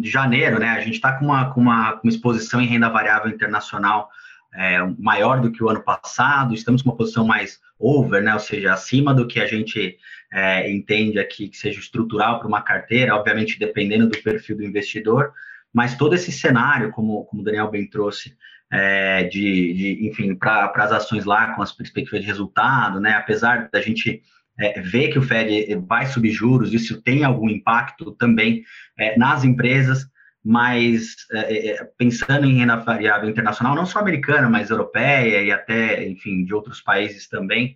janeiro, 0.04 0.60
né? 0.60 0.70
A 0.70 0.82
gente 0.82 0.94
está 0.94 1.14
com 1.14 1.26
uma, 1.26 1.50
com, 1.52 1.62
uma, 1.62 1.94
uma 1.94 2.10
exposição 2.12 2.62
em 2.62 2.68
renda 2.68 2.88
variável 2.88 3.32
internacional 3.32 4.12
é, 4.54 4.78
maior 5.00 5.42
do 5.42 5.52
que 5.52 5.64
o 5.64 5.70
ano 5.70 5.82
passado, 5.82 6.54
estamos 6.54 6.84
com 6.84 6.92
uma 6.92 6.96
posição 6.96 7.26
mais 7.26 7.60
over, 7.80 8.22
né, 8.22 8.34
ou 8.36 8.40
seja, 8.40 8.72
acima 8.72 9.16
do 9.16 9.28
que 9.28 9.40
a 9.42 9.48
gente 9.48 9.98
é, 10.32 10.72
entende 10.72 11.20
aqui 11.20 11.50
que 11.50 11.58
seja 11.58 11.80
estrutural 11.80 12.38
para 12.38 12.48
uma 12.48 12.62
carteira, 12.62 13.16
obviamente 13.16 13.60
dependendo 13.60 14.08
do 14.08 14.22
perfil 14.22 14.56
do 14.56 14.64
investidor, 14.64 15.34
mas 15.76 15.98
todo 15.98 16.16
esse 16.16 16.32
cenário, 16.32 16.90
como, 16.92 17.26
como 17.26 17.42
o 17.42 17.46
Daniel 17.46 17.70
bem 17.70 17.86
trouxe, 17.86 18.34
é, 18.72 19.26
de, 19.26 19.74
de, 19.74 20.08
enfim, 20.08 20.34
para 20.34 20.72
as 20.74 20.92
ações 20.94 21.26
lá 21.26 21.54
com 21.54 21.62
as 21.62 21.74
perspectivas 21.74 22.22
de 22.22 22.28
resultado, 22.28 23.02
né, 23.02 23.12
apesar 23.12 23.70
da 23.70 23.82
gente 23.82 24.22
é, 24.58 24.80
ver 24.80 25.10
que 25.10 25.20
o 25.20 25.22
Fed 25.22 25.76
vai 25.86 26.06
subir 26.06 26.32
juros, 26.32 26.74
isso 26.74 27.02
tem 27.02 27.26
algum 27.26 27.50
impacto 27.50 28.14
também 28.14 28.64
é, 28.98 29.18
nas 29.18 29.44
empresas, 29.44 30.08
mas 30.42 31.16
é, 31.34 31.72
é, 31.72 31.84
pensando 31.98 32.46
em 32.46 32.58
renda 32.58 32.78
variável 32.78 33.30
internacional, 33.30 33.76
não 33.76 33.86
só 33.86 34.00
americana, 34.00 34.50
mas 34.50 34.70
europeia 34.70 35.44
e 35.44 35.52
até, 35.52 36.08
enfim, 36.08 36.46
de 36.46 36.54
outros 36.54 36.80
países 36.80 37.28
também, 37.28 37.76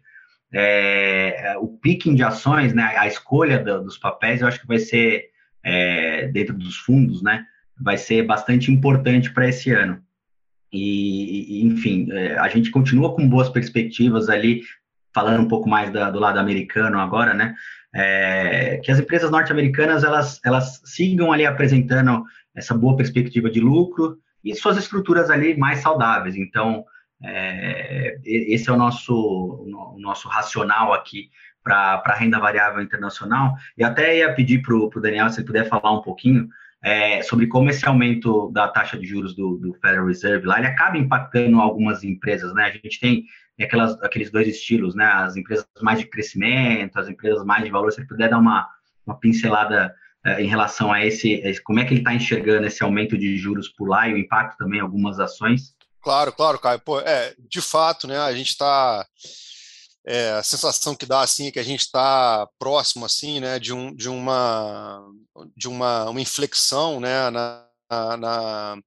é, 0.54 1.54
o 1.60 1.68
picking 1.68 2.16
de 2.16 2.24
ações, 2.24 2.74
né, 2.74 2.96
a 2.96 3.08
escolha 3.08 3.60
do, 3.60 3.84
dos 3.84 3.98
papéis, 3.98 4.40
eu 4.40 4.48
acho 4.48 4.62
que 4.62 4.68
vai 4.68 4.80
ser, 4.80 5.26
é, 5.62 6.28
dentro 6.30 6.58
dos 6.58 6.78
fundos, 6.78 7.22
né, 7.22 7.46
vai 7.80 7.98
ser 7.98 8.24
bastante 8.24 8.72
importante 8.72 9.32
para 9.32 9.48
esse 9.48 9.72
ano. 9.72 10.02
E, 10.72 11.64
enfim, 11.66 12.12
é, 12.12 12.38
a 12.38 12.48
gente 12.48 12.70
continua 12.70 13.16
com 13.16 13.28
boas 13.28 13.50
perspectivas 13.50 14.30
ali, 14.30 14.62
falando 15.14 15.42
um 15.42 15.48
pouco 15.48 15.68
mais 15.68 15.92
da, 15.92 16.12
do 16.12 16.20
lado 16.20 16.40
americano 16.40 17.00
agora, 17.00 17.34
né, 17.34 17.56
é, 17.94 18.78
que 18.84 18.92
as 18.92 19.00
empresas 19.00 19.32
norte-americanas, 19.32 20.04
elas, 20.04 20.40
elas 20.46 20.82
sigam 20.86 21.32
ali 21.32 21.46
apresentando 21.46 22.24
essa 22.56 22.76
boa 22.76 22.96
perspectiva 22.96 23.50
de 23.50 23.60
lucro 23.60 24.20
e 24.44 24.54
suas 24.54 24.78
estruturas 24.78 25.30
ali 25.30 25.58
mais 25.58 25.80
saudáveis. 25.80 26.36
Então, 26.36 26.86
é, 27.24 28.20
esse 28.24 28.70
é 28.70 28.74
o 28.74 28.78
nosso, 28.78 29.14
o 29.16 30.00
nosso 30.00 30.28
racional 30.28 30.94
aqui 30.94 31.30
para 31.64 32.02
a 32.06 32.16
renda 32.16 32.40
variável 32.40 32.82
internacional. 32.82 33.56
E 33.78 33.84
até 33.84 34.18
ia 34.18 34.34
pedir 34.34 34.62
para 34.62 34.76
o 34.76 35.02
Daniel, 35.02 35.30
se 35.30 35.40
ele 35.40 35.48
puder 35.48 35.68
falar 35.68 35.92
um 35.92 36.02
pouquinho 36.02 36.48
é, 36.82 37.22
sobre 37.24 37.48
como 37.48 37.70
esse 37.70 37.86
aumento 37.86 38.50
da 38.52 38.68
taxa 38.68 38.98
de 38.98 39.06
juros 39.06 39.36
do, 39.36 39.58
do, 39.58 39.74
Federal 39.76 40.08
Reserve 40.08 40.48
lá, 40.48 40.58
ele 40.58 40.68
acaba 40.68 40.98
impactando 40.98 41.60
algumas 41.60 42.04
empresas, 42.04 42.54
né? 42.54 42.66
A 42.66 42.72
gente 42.72 43.00
tem 43.00 43.26
aquelas, 43.62 44.02
aqueles 44.02 44.32
dois 44.32 44.48
estilos, 44.48 44.96
né? 44.96 45.06
As 45.06 45.36
empresas 45.36 45.66
mais 45.82 46.00
de 46.00 46.06
crescimento, 46.06 46.98
as 46.98 47.10
empresas 47.10 47.44
mais 47.44 47.64
de 47.64 47.70
valor. 47.70 47.92
Se 47.92 48.00
ele 48.00 48.08
puder 48.08 48.30
dar 48.30 48.40
uma, 48.40 48.68
uma 49.06 49.20
pincelada 49.20 49.94
é, 50.26 50.42
em 50.42 50.48
relação 50.48 50.92
a 50.92 51.06
esse, 51.06 51.42
como 51.64 51.80
é 51.80 51.86
que 51.86 51.94
ele 51.94 52.02
está 52.02 52.14
enxergando 52.14 52.68
esse 52.68 52.84
aumento 52.84 53.18
de 53.18 53.38
juros 53.38 53.68
por 53.68 53.88
lá 53.90 54.08
e 54.08 54.14
o 54.14 54.18
impacto 54.18 54.58
também 54.58 54.80
em 54.80 54.84
algumas 54.84 55.20
ações? 55.20 55.76
Claro, 56.02 56.32
claro, 56.32 56.60
Caio. 56.60 56.80
Pô, 56.80 57.00
é, 57.02 57.36
de 57.50 57.62
fato, 57.62 58.08
né, 58.08 58.18
a 58.18 58.34
gente 58.34 58.50
está. 58.50 59.06
É, 60.12 60.32
a 60.32 60.42
sensação 60.42 60.96
que 60.96 61.06
dá 61.06 61.22
assim 61.22 61.48
é 61.48 61.52
que 61.52 61.60
a 61.60 61.64
gente 61.64 61.82
está 61.82 62.48
próximo 62.58 63.06
assim, 63.06 63.40
né, 63.40 63.60
de, 63.60 63.72
um, 63.72 63.96
de 63.96 64.10
uma 64.10 65.06
de 65.56 65.68
uma, 65.68 66.10
uma 66.10 66.20
inflexão, 66.20 67.00
né, 67.00 67.30
na, 67.30 67.64
na, 68.18 68.78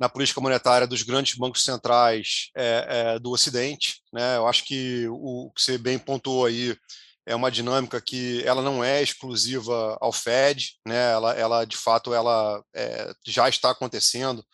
na 0.00 0.08
política 0.08 0.40
monetária 0.40 0.84
dos 0.84 1.04
grandes 1.04 1.38
bancos 1.38 1.62
centrais 1.62 2.50
é, 2.56 2.86
é, 2.88 3.18
do 3.20 3.30
Ocidente, 3.30 4.02
né. 4.12 4.36
Eu 4.36 4.48
acho 4.48 4.64
que 4.64 5.06
o, 5.08 5.46
o 5.46 5.50
que 5.52 5.62
você 5.62 5.78
bem 5.78 5.96
pontuou 5.96 6.44
aí 6.44 6.76
é 7.24 7.34
uma 7.36 7.50
dinâmica 7.50 8.00
que 8.00 8.42
ela 8.44 8.62
não 8.62 8.82
é 8.82 9.00
exclusiva 9.00 9.96
ao 10.00 10.12
Fed, 10.12 10.72
né? 10.86 11.12
Ela, 11.12 11.34
ela 11.34 11.64
de 11.64 11.76
fato, 11.76 12.14
ela 12.14 12.62
é, 12.74 13.12
já 13.24 13.48
está 13.48 13.70
acontecendo, 13.70 14.44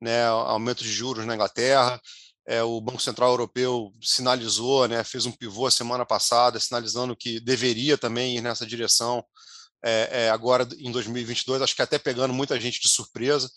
né? 0.00 0.26
Aumento 0.26 0.84
de 0.84 0.92
juros 0.92 1.26
na 1.26 1.34
Inglaterra. 1.34 2.00
É, 2.50 2.62
o 2.62 2.80
Banco 2.80 3.02
Central 3.02 3.28
Europeu 3.28 3.92
sinalizou, 4.00 4.88
né? 4.88 5.04
Fez 5.04 5.26
um 5.26 5.32
pivô 5.32 5.70
semana 5.70 6.06
passada, 6.06 6.58
sinalizando 6.58 7.14
que 7.14 7.38
deveria 7.40 7.98
também 7.98 8.38
ir 8.38 8.40
nessa 8.40 8.64
direção 8.64 9.22
é, 9.84 10.24
é, 10.24 10.30
agora 10.30 10.66
em 10.78 10.90
2022. 10.90 11.60
Acho 11.60 11.76
que 11.76 11.82
até 11.82 11.98
pegando 11.98 12.32
muita 12.32 12.58
gente 12.58 12.80
de 12.80 12.88
surpresa. 12.88 13.50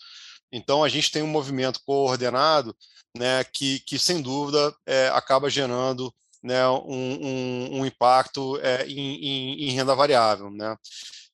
Então 0.52 0.84
a 0.84 0.90
gente 0.90 1.10
tem 1.10 1.22
um 1.22 1.26
movimento 1.26 1.80
coordenado, 1.86 2.76
né? 3.16 3.42
Que, 3.44 3.80
que 3.80 3.98
sem 3.98 4.20
dúvida 4.20 4.74
é, 4.86 5.08
acaba 5.08 5.48
gerando 5.48 6.12
né, 6.42 6.68
um, 6.68 7.18
um, 7.26 7.80
um 7.80 7.86
impacto 7.86 8.58
é, 8.60 8.86
em, 8.86 8.98
em, 8.98 9.68
em, 9.68 9.70
renda 9.70 9.94
variável. 9.94 10.50
Né? 10.50 10.76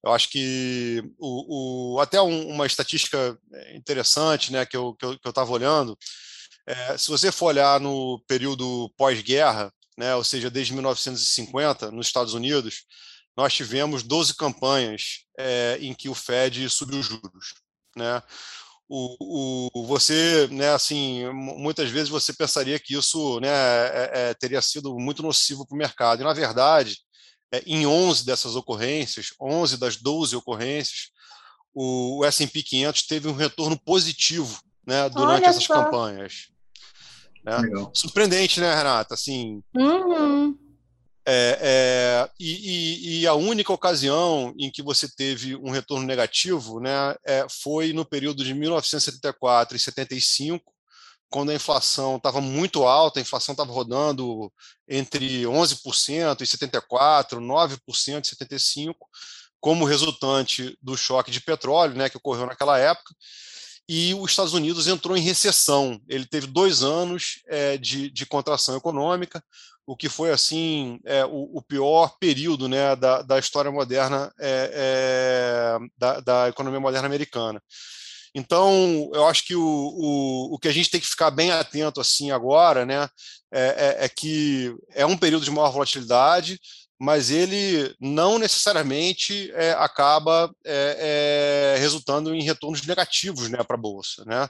Eu 0.05 0.13
acho 0.13 0.29
que 0.29 1.03
o, 1.19 1.95
o 1.97 2.01
até 2.01 2.21
um, 2.23 2.51
uma 2.51 2.67
estatística 2.67 3.37
interessante 3.75 4.53
né, 4.53 4.65
que 4.65 4.77
eu 4.77 4.91
estava 4.93 5.17
que 5.19 5.29
eu, 5.29 5.33
que 5.33 5.53
olhando, 5.53 5.99
é, 6.69 6.99
se 6.99 7.09
você 7.09 7.33
for 7.33 7.47
olhar 7.47 7.81
no 7.81 8.23
período 8.27 8.93
pós-guerra, 8.97 9.73
né, 9.97 10.15
ou 10.15 10.23
seja, 10.23 10.51
desde 10.51 10.73
1950, 10.73 11.91
nos 11.91 12.07
Estados 12.07 12.35
Unidos, 12.35 12.85
nós 13.37 13.55
tivemos 13.55 14.03
12 14.03 14.35
campanhas 14.35 15.25
é, 15.39 15.79
em 15.81 15.95
que 15.95 16.09
o 16.09 16.15
Fed 16.15 16.69
subiu 16.69 17.03
juros. 17.03 17.55
Né? 17.97 18.23
o, 18.89 19.69
o, 19.75 19.87
você, 19.87 20.49
né, 20.51 20.71
assim, 20.71 21.29
muitas 21.33 21.91
vezes 21.91 22.09
você 22.09 22.33
pensaria 22.33 22.79
que 22.79 22.95
isso 22.95 23.39
né, 23.39 23.49
é, 23.51 24.11
é, 24.15 24.35
teria 24.35 24.63
sido 24.63 24.99
muito 24.99 25.23
nocivo 25.23 25.67
para 25.67 25.75
o 25.75 25.79
mercado. 25.79 26.23
E, 26.23 26.25
na 26.25 26.33
verdade, 26.33 26.97
é, 27.53 27.63
em 27.67 27.87
11 27.87 28.25
dessas 28.25 28.57
ocorrências, 28.57 29.35
11 29.41 29.77
das 29.77 29.97
12 29.97 30.35
ocorrências, 30.37 31.11
o, 31.75 32.21
o 32.21 32.25
S&P 32.25 32.63
500 32.63 33.03
teve 33.03 33.29
um 33.29 33.35
retorno 33.35 33.79
positivo 33.79 34.59
né, 34.87 35.09
durante 35.11 35.43
Olha 35.43 35.51
essas 35.51 35.65
só. 35.65 35.85
campanhas. 35.85 36.49
Né? 37.49 37.91
Surpreendente, 37.95 38.61
né, 38.61 38.75
Renata? 38.75 39.15
Assim, 39.15 39.63
uhum. 39.75 40.57
É, 41.31 41.59
é, 41.61 42.31
e, 42.41 43.21
e, 43.21 43.27
a 43.27 43.35
única 43.35 43.71
ocasião 43.71 44.55
em 44.59 44.71
que 44.71 44.83
você 44.83 45.07
teve 45.07 45.55
um 45.57 45.71
retorno 45.71 46.07
negativo 46.07 46.81
né, 46.81 47.15
é, 47.23 47.47
foi 47.51 47.93
no 47.93 48.03
período 48.03 48.43
de 48.43 48.55
1974 48.55 49.77
e 49.77 49.79
75, 49.79 50.73
quando 51.29 51.51
a 51.51 51.55
inflação 51.55 52.17
estava 52.17 52.41
muito 52.41 52.85
alta, 52.85 53.21
a 53.21 53.23
inflação 53.23 53.53
estava 53.53 53.71
rodando 53.71 54.51
entre 54.89 55.43
11% 55.43 56.41
e 56.41 56.45
74%, 56.45 57.39
9% 57.39 57.79
e 58.25 58.87
75%, 58.87 58.95
como 59.61 59.85
resultante 59.85 60.79
do 60.81 60.97
choque 60.97 61.31
de 61.31 61.43
petróleo 61.43 61.95
né, 61.95 62.09
que 62.09 62.17
ocorreu 62.17 62.47
naquela 62.47 62.79
época 62.79 63.15
e 63.89 64.13
os 64.15 64.31
Estados 64.31 64.53
Unidos 64.53 64.87
entrou 64.87 65.17
em 65.17 65.23
recessão. 65.23 66.01
Ele 66.07 66.27
teve 66.27 66.47
dois 66.47 66.83
anos 66.83 67.41
é, 67.49 67.79
de, 67.79 68.11
de, 68.11 68.27
contração 68.27 68.77
econômica, 68.77 69.43
o 69.87 69.97
que 69.97 70.11
foi 70.11 70.31
assim 70.31 71.01
é, 71.07 71.25
o, 71.25 71.51
o, 71.55 71.63
pior 71.63 72.19
período 72.21 72.69
né, 72.69 72.95
da, 72.95 73.23
da 73.23 73.39
história 73.39 73.71
moderna 73.71 74.31
é, 74.39 74.71
é, 74.75 75.79
da, 75.97 76.21
da, 76.21 76.49
economia 76.51 76.79
moderna 76.79 77.07
americana. 77.07 77.63
Então, 78.35 79.11
eu 79.15 79.27
acho 79.27 79.47
que 79.47 79.57
o, 79.57 79.63
o, 79.63 80.55
o, 80.55 80.59
que 80.59 80.69
a 80.69 80.73
gente 80.73 80.91
tem 80.91 81.01
que 81.01 81.07
ficar 81.07 81.31
bem 81.31 81.51
atento 81.51 81.99
assim 81.99 82.31
agora, 82.31 82.85
né, 82.85 83.09
é, 83.51 83.97
é, 84.01 84.05
é 84.05 84.09
que 84.09 84.77
é 84.93 85.07
um 85.07 85.17
período 85.17 85.45
de 85.45 85.51
maior 85.51 85.73
volatilidade, 85.73 86.61
mas 86.99 87.31
ele 87.31 87.95
não 88.01 88.39
necessariamente 88.39 89.51
é, 89.55 89.73
acaba 89.73 90.53
é, 90.65 91.75
é, 91.77 91.79
resultando 91.79 92.35
em 92.35 92.43
retornos 92.43 92.85
negativos 92.85 93.49
né, 93.49 93.63
para 93.63 93.77
a 93.77 93.81
bolsa, 93.81 94.25
né? 94.25 94.49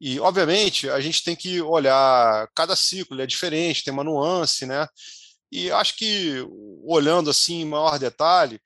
E, 0.00 0.18
obviamente, 0.18 0.88
a 0.88 0.98
gente 0.98 1.22
tem 1.22 1.36
que 1.36 1.60
olhar 1.60 2.48
cada 2.54 2.74
ciclo, 2.74 3.20
é 3.20 3.26
diferente, 3.26 3.84
tem 3.84 3.92
uma 3.92 4.04
nuance, 4.04 4.64
né? 4.64 4.86
E 5.52 5.70
acho 5.72 5.96
que, 5.96 6.46
olhando 6.84 7.28
assim 7.28 7.60
em 7.60 7.64
maior 7.66 7.98
detalhe, 7.98 8.58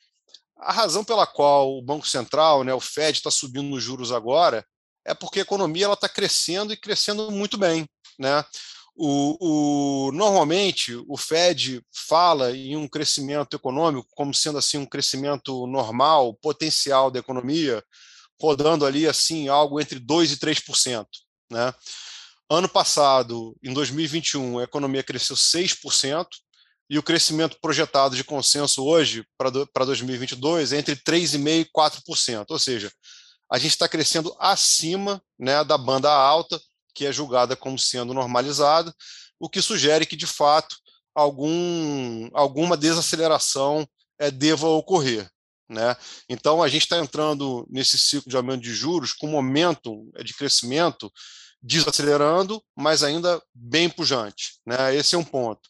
a 0.57 0.73
razão 0.73 1.03
pela 1.03 1.27
qual 1.27 1.77
o 1.77 1.83
Banco 1.83 2.07
Central, 2.07 2.63
né, 2.63 2.73
o 2.73 2.81
Fed, 2.81 3.19
está 3.19 3.31
subindo 3.31 3.75
os 3.75 3.83
juros 3.83 4.13
agora 4.13 4.65
é 5.05 5.13
porque 5.13 5.41
a 5.41 5.43
economia 5.43 5.93
está 5.93 6.09
crescendo 6.09 6.73
e 6.73 6.77
crescendo 6.77 7.31
muito 7.31 7.59
bem. 7.59 7.87
Né? 8.19 8.45
O, 8.97 10.09
o, 10.09 10.13
normalmente, 10.13 10.95
o 11.09 11.17
Fed 11.17 11.83
fala 11.93 12.57
em 12.57 12.77
um 12.77 12.87
crescimento 12.87 13.57
econômico 13.57 14.09
como 14.15 14.33
sendo 14.33 14.59
assim 14.59 14.79
um 14.79 14.87
crescimento 14.87 15.67
normal, 15.67 16.35
potencial 16.35 17.11
da 17.11 17.19
economia, 17.19 17.83
rodando 18.41 18.87
ali 18.87 19.07
assim 19.07 19.49
algo 19.49 19.81
entre 19.81 19.99
2% 19.99 20.33
e 20.33 20.37
3%. 20.37 21.07
Né? 21.51 21.75
Ano 22.49 22.69
passado, 22.69 23.57
em 23.63 23.73
2021, 23.73 24.61
a 24.61 24.65
economia 24.65 25.03
cresceu 25.03 25.35
6%, 25.35 26.27
e 26.89 26.99
o 26.99 27.03
crescimento 27.03 27.59
projetado 27.61 28.15
de 28.15 28.25
consenso 28.25 28.85
hoje 28.85 29.27
para 29.39 29.85
2022 29.85 30.73
é 30.73 30.79
entre 30.79 30.97
3,5% 30.97 31.61
e 31.61 31.65
4%. 31.65 32.47
Ou 32.51 32.59
seja, 32.59 32.93
a 33.51 33.59
gente 33.59 33.71
está 33.71 33.89
crescendo 33.89 34.35
acima 34.39 35.23
né, 35.39 35.65
da 35.65 35.79
banda 35.79 36.13
alta, 36.13 36.61
que 36.95 37.07
é 37.07 37.13
julgada 37.13 37.57
como 37.57 37.79
sendo 37.79 38.15
normalizada, 38.15 38.95
o 39.39 39.49
que 39.49 39.61
sugere 39.61 40.07
que, 40.07 40.17
de 40.17 40.27
fato, 40.27 40.77
algum, 41.15 42.29
alguma 42.33 42.77
desaceleração 42.77 43.87
é, 44.19 44.31
deva 44.31 44.69
ocorrer. 44.69 45.29
Né? 45.69 45.97
Então, 46.29 46.63
a 46.63 46.69
gente 46.69 46.83
está 46.83 46.99
entrando 46.99 47.67
nesse 47.71 47.99
ciclo 47.99 48.31
de 48.31 48.37
aumento 48.37 48.63
de 48.63 48.73
juros 48.73 49.13
com 49.13 49.27
momento 49.27 50.11
de 50.23 50.35
crescimento 50.35 51.11
desacelerando, 51.63 52.63
mas 52.77 53.03
ainda 53.03 53.43
bem 53.55 53.89
pujante. 53.89 54.61
Né? 54.67 54.95
Esse 54.95 55.15
é 55.15 55.19
um 55.19 55.25
ponto. 55.25 55.69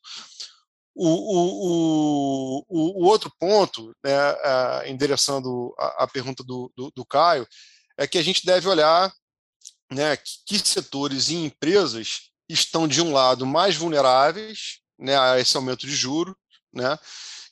O, 0.97 1.09
o, 1.09 2.65
o, 2.69 3.03
o 3.03 3.07
outro 3.07 3.33
ponto, 3.39 3.93
né, 4.05 4.89
endereçando 4.89 5.75
a, 5.77 6.05
a 6.05 6.07
pergunta 6.07 6.45
do, 6.45 6.73
do, 6.77 6.93
do, 6.95 7.05
Caio, 7.05 7.47
é 7.99 8.07
que 8.07 8.19
a 8.19 8.23
gente 8.23 8.47
deve 8.47 8.69
olhar 8.69 9.13
né, 9.91 10.17
que 10.47 10.59
setores 10.59 11.29
e 11.29 11.37
empresas 11.37 12.31
estão, 12.49 12.87
de 12.87 13.01
um 13.01 13.13
lado, 13.13 13.47
mais 13.47 13.77
vulneráveis 13.77 14.81
né, 14.99 15.19
a 15.19 15.39
esse 15.39 15.57
aumento 15.57 15.87
de 15.87 15.95
juro, 15.95 16.37
né, 16.73 16.99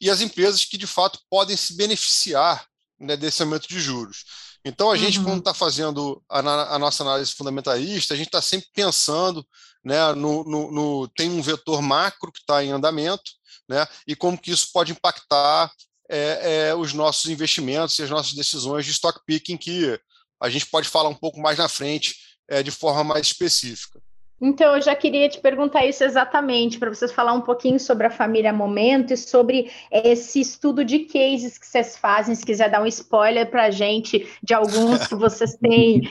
e 0.00 0.10
as 0.10 0.20
empresas 0.20 0.64
que, 0.64 0.76
de 0.76 0.86
fato, 0.86 1.18
podem 1.30 1.56
se 1.56 1.76
beneficiar 1.76 2.66
né, 2.98 3.16
desse 3.16 3.42
aumento 3.42 3.68
de 3.68 3.80
juros. 3.80 4.24
Então, 4.64 4.90
a 4.90 4.96
gente, 4.96 5.18
uhum. 5.18 5.24
quando 5.24 5.38
está 5.40 5.52
fazendo 5.52 6.22
a, 6.28 6.38
a, 6.74 6.78
nossa 6.78 7.02
análise 7.02 7.32
fundamentalista, 7.32 8.14
a 8.14 8.16
gente 8.16 8.28
está 8.28 8.40
sempre 8.40 8.68
pensando, 8.72 9.44
né, 9.84 10.12
no, 10.12 10.44
no, 10.44 10.70
no, 10.70 11.08
tem 11.08 11.30
um 11.30 11.42
vetor 11.42 11.82
macro 11.82 12.30
que 12.30 12.38
está 12.38 12.64
em 12.64 12.70
andamento, 12.70 13.32
né, 13.68 13.86
e 14.06 14.14
como 14.14 14.38
que 14.38 14.52
isso 14.52 14.68
pode 14.72 14.92
impactar 14.92 15.70
é, 16.08 16.68
é, 16.68 16.74
os 16.74 16.92
nossos 16.92 17.30
investimentos 17.30 17.98
e 17.98 18.02
as 18.02 18.10
nossas 18.10 18.34
decisões 18.34 18.84
de 18.84 18.92
stock 18.92 19.20
picking, 19.26 19.56
que 19.56 19.98
a 20.42 20.50
gente 20.50 20.66
pode 20.66 20.88
falar 20.88 21.08
um 21.08 21.14
pouco 21.14 21.40
mais 21.40 21.56
na 21.56 21.68
frente, 21.68 22.16
é, 22.48 22.62
de 22.62 22.72
forma 22.72 23.04
mais 23.04 23.28
específica. 23.28 24.00
Então, 24.44 24.74
eu 24.74 24.82
já 24.82 24.96
queria 24.96 25.28
te 25.28 25.38
perguntar 25.38 25.86
isso 25.86 26.02
exatamente, 26.02 26.76
para 26.76 26.92
vocês 26.92 27.12
falar 27.12 27.32
um 27.32 27.42
pouquinho 27.42 27.78
sobre 27.78 28.08
a 28.08 28.10
família 28.10 28.52
Momento 28.52 29.12
e 29.12 29.16
sobre 29.16 29.70
esse 29.88 30.40
estudo 30.40 30.84
de 30.84 31.04
cases 31.04 31.56
que 31.56 31.64
vocês 31.64 31.96
fazem, 31.96 32.34
se 32.34 32.44
quiser 32.44 32.68
dar 32.68 32.82
um 32.82 32.86
spoiler 32.86 33.48
para 33.48 33.66
a 33.66 33.70
gente 33.70 34.28
de 34.42 34.52
alguns 34.52 35.06
que 35.06 35.14
vocês 35.14 35.54
têm 35.54 36.02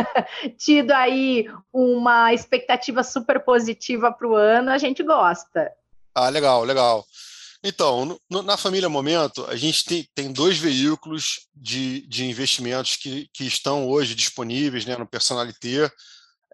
tido 0.56 0.90
aí 0.92 1.50
uma 1.70 2.32
expectativa 2.32 3.02
super 3.02 3.40
positiva 3.40 4.10
para 4.10 4.26
o 4.26 4.34
ano, 4.34 4.70
a 4.70 4.78
gente 4.78 5.02
gosta. 5.02 5.70
Ah, 6.14 6.30
legal, 6.30 6.64
legal. 6.64 7.04
Então, 7.62 8.18
no, 8.30 8.42
na 8.42 8.56
família 8.56 8.88
Momento, 8.88 9.44
a 9.46 9.56
gente 9.56 9.84
tem, 9.84 10.08
tem 10.14 10.32
dois 10.32 10.58
veículos 10.58 11.48
de, 11.54 12.06
de 12.06 12.24
investimentos 12.24 12.96
que, 12.96 13.28
que 13.32 13.44
estão 13.44 13.88
hoje 13.88 14.14
disponíveis 14.14 14.84
né, 14.84 14.96
no 14.96 15.06
Personalité. 15.06 15.90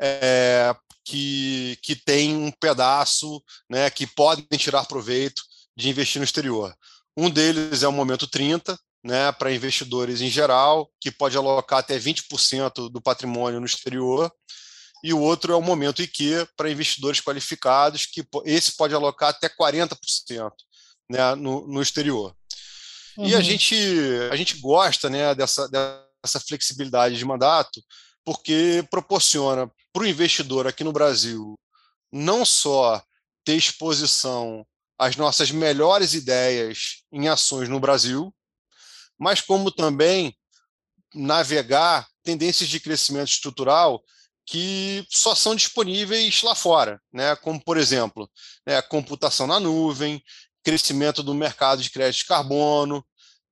É, 0.00 0.74
que, 1.04 1.78
que 1.82 1.96
tem 1.96 2.34
um 2.36 2.50
pedaço 2.50 3.42
né, 3.68 3.90
que 3.90 4.06
podem 4.06 4.46
tirar 4.56 4.86
proveito 4.86 5.42
de 5.76 5.88
investir 5.88 6.20
no 6.20 6.24
exterior. 6.24 6.74
Um 7.16 7.28
deles 7.28 7.82
é 7.82 7.88
o 7.88 7.92
Momento 7.92 8.26
30, 8.26 8.78
né, 9.04 9.32
para 9.32 9.52
investidores 9.52 10.20
em 10.20 10.30
geral, 10.30 10.90
que 11.00 11.10
pode 11.10 11.36
alocar 11.36 11.80
até 11.80 11.98
20% 11.98 12.90
do 12.90 13.00
patrimônio 13.00 13.60
no 13.60 13.66
exterior, 13.66 14.32
e 15.04 15.12
o 15.12 15.18
outro 15.18 15.52
é 15.52 15.56
o 15.56 15.62
Momento 15.62 16.00
IQ 16.00 16.46
para 16.56 16.70
investidores 16.70 17.20
qualificados, 17.20 18.06
que 18.06 18.24
esse 18.44 18.76
pode 18.76 18.94
alocar 18.94 19.30
até 19.30 19.48
40% 19.48 19.96
né, 21.12 21.34
no, 21.34 21.66
no 21.68 21.82
exterior. 21.82 22.34
Uhum. 23.16 23.26
E 23.26 23.34
a 23.34 23.38
uhum. 23.38 23.44
gente, 23.44 23.76
a 24.30 24.36
gente 24.36 24.58
gosta 24.58 25.10
né, 25.10 25.34
dessa, 25.34 25.68
dessa 25.68 26.40
flexibilidade 26.40 27.16
de 27.16 27.24
mandato, 27.24 27.82
porque 28.24 28.84
proporciona 28.90 29.70
para 29.92 30.02
o 30.02 30.06
investidor 30.06 30.66
aqui 30.66 30.82
no 30.82 30.92
Brasil 30.92 31.58
não 32.10 32.44
só 32.44 33.02
ter 33.44 33.56
exposição 33.56 34.66
às 34.98 35.16
nossas 35.16 35.50
melhores 35.50 36.14
ideias 36.14 37.02
em 37.12 37.28
ações 37.28 37.68
no 37.68 37.80
Brasil, 37.80 38.34
mas 39.18 39.40
como 39.40 39.70
também 39.70 40.36
navegar 41.14 42.06
tendências 42.22 42.68
de 42.68 42.80
crescimento 42.80 43.28
estrutural 43.28 44.02
que 44.46 45.06
só 45.08 45.34
são 45.34 45.54
disponíveis 45.54 46.42
lá 46.42 46.54
fora, 46.54 47.00
né? 47.12 47.34
como, 47.36 47.62
por 47.62 47.76
exemplo, 47.76 48.30
né, 48.66 48.80
computação 48.82 49.46
na 49.46 49.60
nuvem, 49.60 50.22
crescimento 50.62 51.22
do 51.22 51.34
mercado 51.34 51.82
de 51.82 51.90
crédito 51.90 52.20
de 52.20 52.26
carbono, 52.26 53.04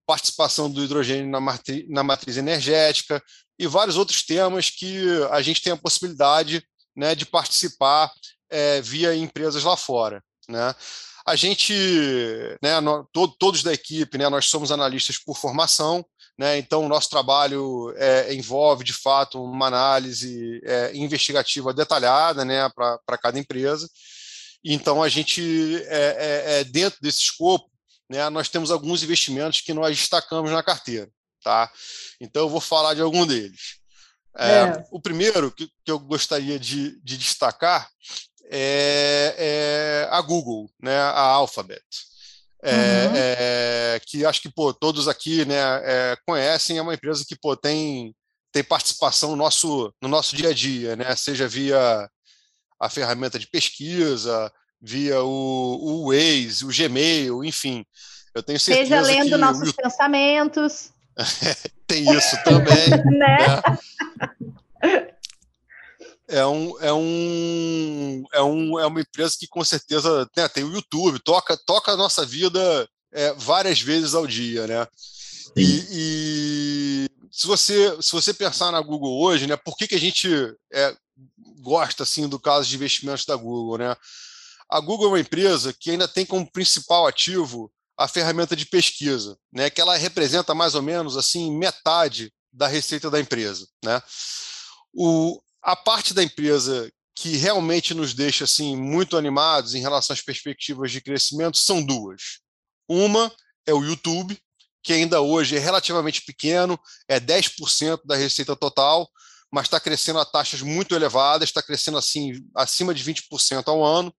participação 0.07 0.71
do 0.71 0.83
hidrogênio 0.83 1.31
na, 1.31 1.41
matriz, 1.41 1.89
na 1.89 2.03
matriz 2.03 2.37
energética, 2.37 3.23
e 3.59 3.67
vários 3.67 3.97
outros 3.97 4.25
temas 4.25 4.71
que 4.71 5.05
a 5.31 5.43
gente 5.43 5.63
tem 5.63 5.73
a 5.73 5.77
possibilidade 5.77 6.65
né, 6.97 7.15
de 7.15 7.27
participar 7.27 8.11
é, 8.51 8.81
via 8.81 9.15
empresas 9.15 9.63
lá 9.63 9.77
fora. 9.77 10.23
Né? 10.49 10.75
A 11.27 11.37
gente, 11.37 11.73
né, 12.63 12.81
no, 12.81 13.07
todo, 13.13 13.35
todos 13.39 13.63
da 13.63 13.73
equipe, 13.73 14.19
né, 14.19 14.29
nós 14.29 14.47
somos 14.47 14.73
analistas 14.73 15.19
por 15.19 15.37
formação, 15.37 16.05
né, 16.39 16.59
então 16.59 16.85
o 16.85 16.89
nosso 16.89 17.11
trabalho 17.11 17.93
é, 17.97 18.35
envolve, 18.35 18.83
de 18.83 18.95
fato, 18.95 19.43
uma 19.43 19.67
análise 19.67 20.61
é, 20.65 20.97
investigativa 20.97 21.75
detalhada 21.75 22.45
né, 22.45 22.69
para 22.71 23.19
cada 23.19 23.39
empresa. 23.39 23.89
Então, 24.65 25.03
a 25.03 25.09
gente, 25.09 25.83
é, 25.87 26.17
é, 26.19 26.61
é, 26.61 26.65
dentro 26.65 26.99
desse 27.01 27.19
escopo, 27.19 27.71
né, 28.09 28.29
nós 28.29 28.49
temos 28.49 28.71
alguns 28.71 29.03
investimentos 29.03 29.61
que 29.61 29.73
nós 29.73 29.97
destacamos 29.97 30.51
na 30.51 30.63
carteira. 30.63 31.09
Tá? 31.43 31.71
Então, 32.21 32.43
eu 32.43 32.49
vou 32.49 32.61
falar 32.61 32.95
de 32.95 33.01
algum 33.01 33.27
deles. 33.27 33.79
É, 34.37 34.59
é. 34.59 34.85
O 34.91 35.01
primeiro 35.01 35.51
que, 35.51 35.69
que 35.85 35.91
eu 35.91 35.99
gostaria 35.99 36.59
de, 36.59 37.01
de 37.03 37.17
destacar 37.17 37.89
é, 38.51 39.35
é, 39.39 40.09
a 40.11 40.21
Google, 40.21 40.71
né, 40.83 40.97
a 40.97 41.21
Alphabet. 41.21 41.83
É, 42.63 42.75
uhum. 42.75 44.01
Que 44.07 44.27
acho 44.27 44.43
que 44.43 44.53
pô, 44.53 44.75
todos 44.75 45.09
aqui 45.09 45.47
né, 45.47 45.57
conhecem, 46.27 46.77
é 46.77 46.83
uma 46.83 46.93
empresa 46.93 47.25
que 47.27 47.35
pô, 47.35 47.57
tem, 47.57 48.15
tem 48.53 48.63
participação 48.63 49.31
no 49.31 49.37
nosso, 49.37 49.95
no 50.03 50.09
nosso 50.09 50.37
dia 50.37 50.51
a 50.51 50.53
dia, 50.53 50.95
né, 50.95 51.17
seja 51.17 51.49
via 51.49 52.09
a 52.81 52.89
ferramenta 52.89 53.39
de 53.39 53.47
pesquisa, 53.47 54.51
via 54.81 55.23
o, 55.23 55.29
o 55.29 56.09
Waze, 56.09 56.65
o 56.65 56.69
Gmail, 56.69 57.45
enfim. 57.45 57.85
Eu 58.35 58.43
tenho 58.43 58.59
certeza 58.59 58.89
Seja 58.89 59.01
lendo 59.03 59.31
que 59.31 59.37
nossos 59.37 59.69
o... 59.69 59.75
pensamentos. 59.75 60.91
Tem 61.87 62.11
isso 62.17 62.37
também. 62.45 62.89
né? 63.19 63.39
né? 64.83 65.11
É, 66.29 66.47
um, 66.47 66.81
é, 66.81 66.93
um, 66.93 68.25
é, 68.33 68.43
um, 68.43 68.79
é 68.79 68.87
uma 68.87 69.01
empresa 69.01 69.35
que 69.39 69.49
com 69.49 69.65
certeza 69.65 70.31
né, 70.37 70.49
tem 70.49 70.63
o 70.63 70.73
YouTube, 70.73 71.19
toca, 71.19 71.57
toca 71.67 71.91
a 71.91 71.97
nossa 71.97 72.25
vida 72.25 72.89
é, 73.13 73.33
várias 73.33 73.81
vezes 73.81 74.15
ao 74.15 74.29
dia, 74.29 74.65
né? 74.65 74.87
E, 75.57 75.87
e, 75.91 77.09
se, 77.33 77.49
você, 77.49 78.01
se 78.01 78.13
você 78.13 78.33
pensar 78.33 78.71
na 78.71 78.81
Google 78.81 79.21
hoje, 79.21 79.49
né, 79.49 79.57
por 79.57 79.77
que, 79.77 79.89
que 79.89 79.97
a 79.97 80.01
gente 80.01 80.29
é, 80.73 80.95
gosta 81.61 82.03
assim 82.03 82.29
do 82.29 82.39
caso 82.39 82.69
de 82.69 82.75
investimentos 82.75 83.25
da 83.25 83.37
Google, 83.37 83.79
né? 83.79 83.97
A 84.69 84.81
Google 84.81 85.07
é 85.07 85.11
uma 85.11 85.21
empresa 85.21 85.73
que 85.73 85.91
ainda 85.91 86.09
tem 86.09 86.25
como 86.25 86.51
principal 86.51 87.07
ativo 87.07 87.73
a 87.99 88.09
ferramenta 88.09 88.57
de 88.57 88.65
pesquisa, 88.65 89.37
né, 89.53 89.69
que 89.69 89.79
ela 89.79 89.95
representa 89.95 90.55
mais 90.55 90.75
ou 90.75 90.81
menos 90.81 91.19
assim 91.19 91.55
metade 91.55 92.33
da 92.51 92.67
receita 92.67 93.11
da 93.11 93.21
empresa, 93.21 93.69
né? 93.85 94.03
O, 94.93 95.41
a 95.63 95.77
parte 95.77 96.15
da 96.15 96.23
empresa 96.23 96.91
que 97.15 97.37
realmente 97.37 97.93
nos 97.93 98.15
deixa 98.15 98.45
assim 98.45 98.75
muito 98.75 99.17
animados 99.19 99.75
em 99.75 99.81
relação 99.81 100.15
às 100.15 100.23
perspectivas 100.23 100.91
de 100.91 101.03
crescimento 101.03 101.59
são 101.59 101.83
duas. 101.83 102.41
Uma 102.89 103.31
é 103.67 103.75
o 103.75 103.85
YouTube, 103.85 104.41
que 104.83 104.95
ainda 104.95 105.21
hoje 105.21 105.57
é 105.57 105.59
relativamente 105.59 106.23
pequeno, 106.23 106.81
é 107.07 107.21
10% 107.21 108.01
da 108.07 108.17
receita 108.17 108.57
total, 108.57 109.09
mas 109.51 109.67
está 109.67 109.81
crescendo 109.81 110.19
a 110.19 110.25
taxas 110.25 110.63
muito 110.63 110.95
elevadas, 110.95 111.49
está 111.49 111.63
crescendo 111.63 111.99
assim 111.99 112.33
acima 112.55 112.95
de 112.95 113.05
20% 113.05 113.67
ao 113.67 113.85
ano. 113.85 114.15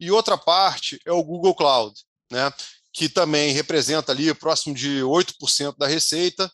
E 0.00 0.10
outra 0.10 0.36
parte 0.36 1.00
é 1.04 1.12
o 1.12 1.22
Google 1.22 1.54
Cloud, 1.54 1.94
né, 2.30 2.52
que 2.92 3.08
também 3.08 3.52
representa 3.52 4.12
ali 4.12 4.32
próximo 4.34 4.74
de 4.74 5.00
8% 5.00 5.76
da 5.76 5.86
receita 5.86 6.50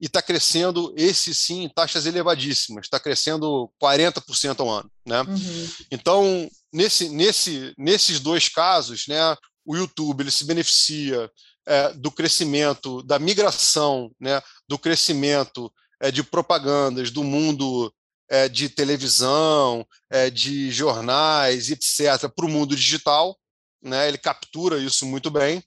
e 0.00 0.06
está 0.06 0.22
crescendo, 0.22 0.92
esse 0.96 1.34
sim, 1.34 1.68
taxas 1.74 2.06
elevadíssimas, 2.06 2.86
está 2.86 3.00
crescendo 3.00 3.70
40% 3.82 4.60
ao 4.60 4.70
ano. 4.70 4.90
Né? 5.04 5.20
Uhum. 5.22 5.70
Então, 5.90 6.50
nesse, 6.72 7.08
nesse, 7.08 7.74
nesses 7.76 8.20
dois 8.20 8.48
casos, 8.48 9.06
né, 9.08 9.36
o 9.64 9.76
YouTube 9.76 10.22
ele 10.22 10.30
se 10.30 10.44
beneficia 10.44 11.28
é, 11.66 11.92
do 11.94 12.12
crescimento, 12.12 13.02
da 13.02 13.18
migração, 13.18 14.10
né, 14.20 14.40
do 14.68 14.78
crescimento 14.78 15.72
é, 16.00 16.10
de 16.10 16.22
propagandas 16.22 17.10
do 17.10 17.24
mundo 17.24 17.92
é, 18.28 18.48
de 18.48 18.68
televisão, 18.68 19.86
é, 20.10 20.30
de 20.30 20.70
jornais, 20.70 21.70
etc., 21.70 22.28
para 22.34 22.46
o 22.46 22.48
mundo 22.48 22.76
digital. 22.76 23.38
Né, 23.80 24.08
ele 24.08 24.18
captura 24.18 24.78
isso 24.78 25.06
muito 25.06 25.30
bem. 25.30 25.62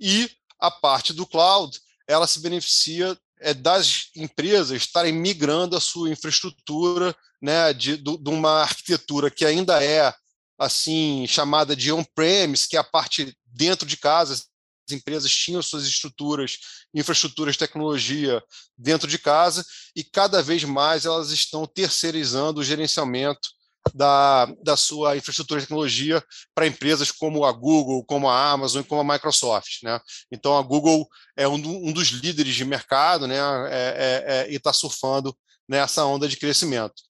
E 0.00 0.30
a 0.58 0.70
parte 0.70 1.12
do 1.12 1.26
cloud, 1.26 1.78
ela 2.08 2.26
se 2.26 2.40
beneficia 2.40 3.16
das 3.58 4.10
empresas 4.16 4.82
estarem 4.82 5.12
migrando 5.12 5.76
a 5.76 5.80
sua 5.80 6.10
infraestrutura 6.10 7.14
né, 7.40 7.72
de, 7.72 7.96
de, 7.96 8.16
de 8.16 8.30
uma 8.30 8.62
arquitetura 8.62 9.30
que 9.30 9.44
ainda 9.44 9.82
é 9.82 10.12
assim 10.58 11.26
chamada 11.28 11.76
de 11.76 11.92
on-premise, 11.92 12.66
que 12.68 12.76
é 12.76 12.80
a 12.80 12.84
parte 12.84 13.36
dentro 13.44 13.86
de 13.86 13.96
casa. 13.96 14.42
As 14.88 14.94
empresas 14.94 15.30
tinham 15.32 15.60
suas 15.62 15.84
estruturas, 15.84 16.58
infraestruturas 16.94 17.56
tecnologia 17.56 18.42
dentro 18.76 19.08
de 19.08 19.18
casa, 19.18 19.64
e 19.94 20.04
cada 20.04 20.42
vez 20.42 20.62
mais 20.64 21.04
elas 21.04 21.30
estão 21.30 21.66
terceirizando 21.66 22.60
o 22.60 22.64
gerenciamento 22.64 23.48
da, 23.94 24.46
da 24.62 24.76
sua 24.76 25.16
infraestrutura 25.16 25.60
de 25.60 25.66
tecnologia 25.66 26.22
para 26.54 26.66
empresas 26.66 27.10
como 27.10 27.44
a 27.44 27.52
Google, 27.52 28.04
como 28.04 28.28
a 28.28 28.50
Amazon 28.50 28.82
e 28.82 28.84
como 28.84 29.00
a 29.00 29.14
Microsoft. 29.14 29.82
Né? 29.82 30.00
Então, 30.30 30.56
a 30.56 30.62
Google 30.62 31.06
é 31.36 31.46
um, 31.46 31.54
um 31.54 31.92
dos 31.92 32.08
líderes 32.08 32.54
de 32.54 32.64
mercado 32.64 33.26
né? 33.26 33.36
É, 33.36 33.70
é, 33.70 34.24
é, 34.34 34.52
e 34.52 34.56
está 34.56 34.72
surfando 34.72 35.36
nessa 35.68 36.04
onda 36.04 36.28
de 36.28 36.36
crescimento. 36.36 37.02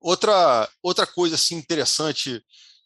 Outra, 0.00 0.68
outra 0.82 1.06
coisa 1.06 1.34
assim, 1.34 1.56
interessante 1.56 2.42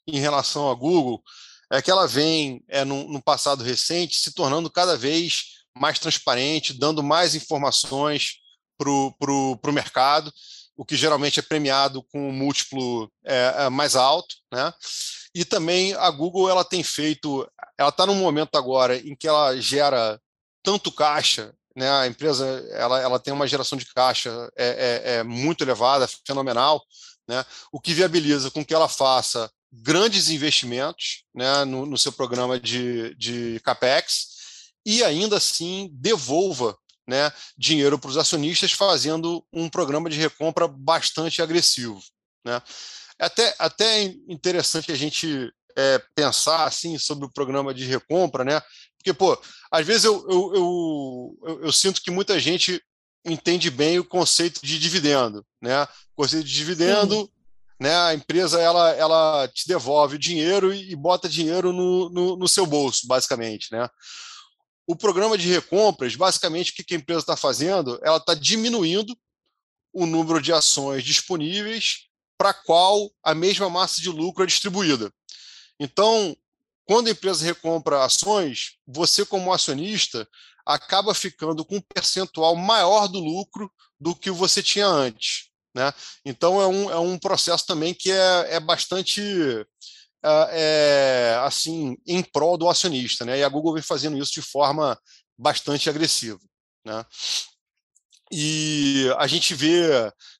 em 0.06 0.18
relação 0.18 0.70
à 0.70 0.74
Google 0.74 1.22
é 1.70 1.80
que 1.80 1.90
ela 1.90 2.06
vem, 2.06 2.62
é, 2.68 2.84
no 2.84 3.22
passado 3.22 3.62
recente, 3.62 4.18
se 4.18 4.32
tornando 4.34 4.70
cada 4.70 4.96
vez 4.96 5.60
mais 5.76 5.98
transparente, 5.98 6.72
dando 6.72 7.02
mais 7.02 7.34
informações 7.34 8.40
para 8.76 8.90
o 8.90 9.72
mercado 9.72 10.32
o 10.80 10.84
que 10.84 10.96
geralmente 10.96 11.38
é 11.38 11.42
premiado 11.42 12.02
com 12.04 12.30
um 12.30 12.32
múltiplo 12.32 13.12
é, 13.22 13.54
é, 13.58 13.68
mais 13.68 13.94
alto, 13.94 14.34
né? 14.50 14.72
E 15.34 15.44
também 15.44 15.92
a 15.92 16.10
Google 16.10 16.48
ela 16.48 16.64
tem 16.64 16.82
feito, 16.82 17.46
ela 17.76 17.90
está 17.90 18.06
num 18.06 18.14
momento 18.14 18.56
agora 18.56 18.96
em 18.96 19.14
que 19.14 19.28
ela 19.28 19.54
gera 19.60 20.18
tanto 20.62 20.90
caixa, 20.90 21.52
né? 21.76 21.90
A 21.90 22.06
empresa 22.06 22.46
ela, 22.70 22.98
ela 22.98 23.18
tem 23.18 23.30
uma 23.30 23.46
geração 23.46 23.76
de 23.76 23.84
caixa 23.92 24.30
é, 24.56 24.68
é, 25.04 25.14
é 25.16 25.22
muito 25.22 25.62
elevada, 25.62 26.08
fenomenal, 26.26 26.82
né? 27.28 27.44
O 27.70 27.78
que 27.78 27.92
viabiliza 27.92 28.50
com 28.50 28.64
que 28.64 28.72
ela 28.72 28.88
faça 28.88 29.52
grandes 29.72 30.30
investimentos, 30.30 31.24
né? 31.34 31.64
No, 31.64 31.86
no 31.86 31.98
seu 31.98 32.12
programa 32.12 32.58
de, 32.58 33.14
de 33.16 33.60
capex 33.64 34.28
e 34.84 35.04
ainda 35.04 35.36
assim 35.36 35.90
devolva 35.92 36.76
né, 37.06 37.32
dinheiro 37.58 37.98
para 37.98 38.10
os 38.10 38.16
acionistas, 38.16 38.72
fazendo 38.72 39.44
um 39.52 39.68
programa 39.68 40.08
de 40.08 40.16
recompra 40.16 40.68
bastante 40.68 41.42
agressivo. 41.42 42.00
Né. 42.44 42.62
É 43.18 43.24
até, 43.24 43.54
até 43.58 44.02
interessante 44.28 44.92
a 44.92 44.94
gente 44.94 45.52
é, 45.76 45.98
pensar 46.14 46.64
assim 46.64 46.96
sobre 46.98 47.26
o 47.26 47.32
programa 47.32 47.74
de 47.74 47.84
recompra, 47.84 48.44
né? 48.44 48.62
Porque, 48.96 49.12
pô, 49.12 49.38
às 49.70 49.86
vezes 49.86 50.04
eu, 50.04 50.26
eu, 50.28 50.54
eu, 50.54 51.38
eu, 51.46 51.64
eu 51.64 51.72
sinto 51.72 52.02
que 52.02 52.10
muita 52.10 52.38
gente 52.38 52.82
entende 53.24 53.70
bem 53.70 53.98
o 53.98 54.04
conceito 54.04 54.60
de 54.64 54.78
dividendo, 54.78 55.44
né? 55.60 55.82
O 55.84 56.22
conceito 56.22 56.46
de 56.46 56.54
dividendo, 56.54 57.14
Sim. 57.14 57.28
Né? 57.80 57.96
A 57.96 58.14
empresa 58.14 58.60
ela, 58.60 58.90
ela 58.90 59.48
te 59.48 59.66
devolve 59.66 60.16
o 60.16 60.18
dinheiro 60.18 60.72
e, 60.72 60.92
e 60.92 60.96
bota 60.96 61.28
dinheiro 61.28 61.72
no, 61.72 62.10
no, 62.10 62.36
no, 62.36 62.48
seu 62.48 62.66
bolso, 62.66 63.06
basicamente, 63.06 63.72
né? 63.72 63.88
O 64.86 64.94
programa 64.94 65.38
de 65.38 65.48
recompras, 65.48 66.14
basicamente, 66.14 66.72
o 66.72 66.74
que 66.74 66.94
a 66.94 66.96
empresa 66.96 67.20
está 67.20 67.36
fazendo? 67.36 67.98
Ela 68.02 68.18
está 68.18 68.34
diminuindo 68.34 69.16
o 69.92 70.04
número 70.04 70.42
de 70.42 70.52
ações 70.52 71.02
disponíveis 71.04 72.06
para 72.36 72.52
qual 72.52 73.10
a 73.22 73.34
mesma 73.34 73.70
massa 73.70 74.00
de 74.00 74.10
lucro 74.10 74.44
é 74.44 74.46
distribuída. 74.46 75.12
Então, 75.78 76.36
quando 76.84 77.08
a 77.08 77.12
empresa 77.12 77.44
recompra 77.44 78.04
ações, 78.04 78.76
você, 78.86 79.24
como 79.24 79.52
acionista, 79.52 80.28
acaba 80.66 81.14
ficando 81.14 81.64
com 81.64 81.76
um 81.76 81.80
percentual 81.80 82.56
maior 82.56 83.06
do 83.08 83.20
lucro 83.20 83.72
do 83.98 84.14
que 84.14 84.30
você 84.30 84.62
tinha 84.62 84.86
antes. 84.86 85.49
Né? 85.74 85.92
Então, 86.24 86.60
é 86.60 86.66
um, 86.66 86.90
é 86.90 86.98
um 86.98 87.18
processo 87.18 87.64
também 87.66 87.94
que 87.94 88.10
é, 88.10 88.56
é 88.56 88.60
bastante 88.60 89.22
é, 90.22 91.38
assim 91.42 91.96
em 92.06 92.22
prol 92.22 92.58
do 92.58 92.68
acionista, 92.68 93.24
né? 93.24 93.38
E 93.38 93.44
a 93.44 93.48
Google 93.48 93.74
vem 93.74 93.82
fazendo 93.82 94.18
isso 94.18 94.32
de 94.32 94.42
forma 94.42 94.98
bastante 95.38 95.88
agressiva, 95.88 96.40
né? 96.84 97.04
E 98.32 99.12
a 99.18 99.26
gente 99.26 99.54
vê, 99.54 99.88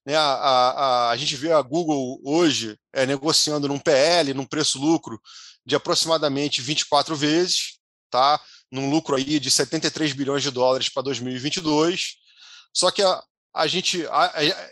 né, 0.07 0.15
a, 0.15 0.23
a, 0.23 1.11
a 1.11 1.17
gente 1.17 1.35
vê 1.35 1.51
a 1.53 1.61
Google 1.61 2.21
hoje 2.25 2.79
é, 2.93 3.05
negociando 3.05 3.67
num 3.67 3.81
PL, 3.81 4.33
num 4.33 4.47
preço-lucro 4.47 5.21
de 5.67 5.75
aproximadamente 5.75 6.63
24 6.63 7.17
vezes, 7.17 7.79
tá? 8.09 8.41
Num 8.71 8.91
lucro 8.91 9.17
aí 9.17 9.41
de 9.41 9.51
73 9.51 10.13
bilhões 10.13 10.43
de 10.43 10.53
dólares 10.53 10.89
para 10.89 11.03
2022. 11.03 12.15
Só 12.73 12.93
que 12.93 13.03
a, 13.03 13.21
a 13.55 13.67
gente, 13.67 14.05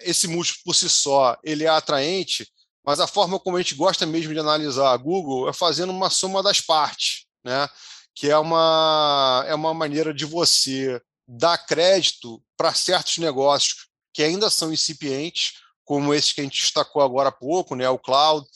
esse 0.01 0.29
múltiplo 0.29 0.63
por 0.65 0.75
si 0.75 0.89
só, 0.89 1.37
ele 1.43 1.65
é 1.65 1.69
atraente 1.69 2.47
mas 2.89 3.01
a 3.01 3.07
forma 3.07 3.39
como 3.39 3.59
a 3.59 3.61
gente 3.61 3.75
gosta 3.75 4.07
mesmo 4.07 4.33
de 4.33 4.41
analisar 4.41 4.95
a 4.95 4.97
Google 4.97 5.47
é 5.47 5.53
fazendo 5.53 5.91
uma 5.91 6.09
soma 6.09 6.43
das 6.43 6.63
partes, 6.63 7.27
né? 7.45 7.69
que 8.15 8.31
é 8.31 8.39
uma, 8.39 9.45
é 9.47 9.55
uma 9.55 9.75
maneira 9.75 10.15
de 10.15 10.25
você 10.25 10.99
dar 11.29 11.59
crédito 11.59 12.43
para 12.57 12.73
certos 12.73 13.19
negócios 13.19 13.89
que 14.11 14.23
ainda 14.23 14.49
são 14.49 14.73
incipientes, 14.73 15.53
como 15.85 16.15
esse 16.15 16.35
que 16.35 16.41
a 16.41 16.45
gente 16.45 16.63
destacou 16.63 17.03
agora 17.03 17.29
há 17.29 17.33
pouco, 17.33 17.77
né? 17.77 17.87
o 17.91 17.99
cloud 17.99 18.47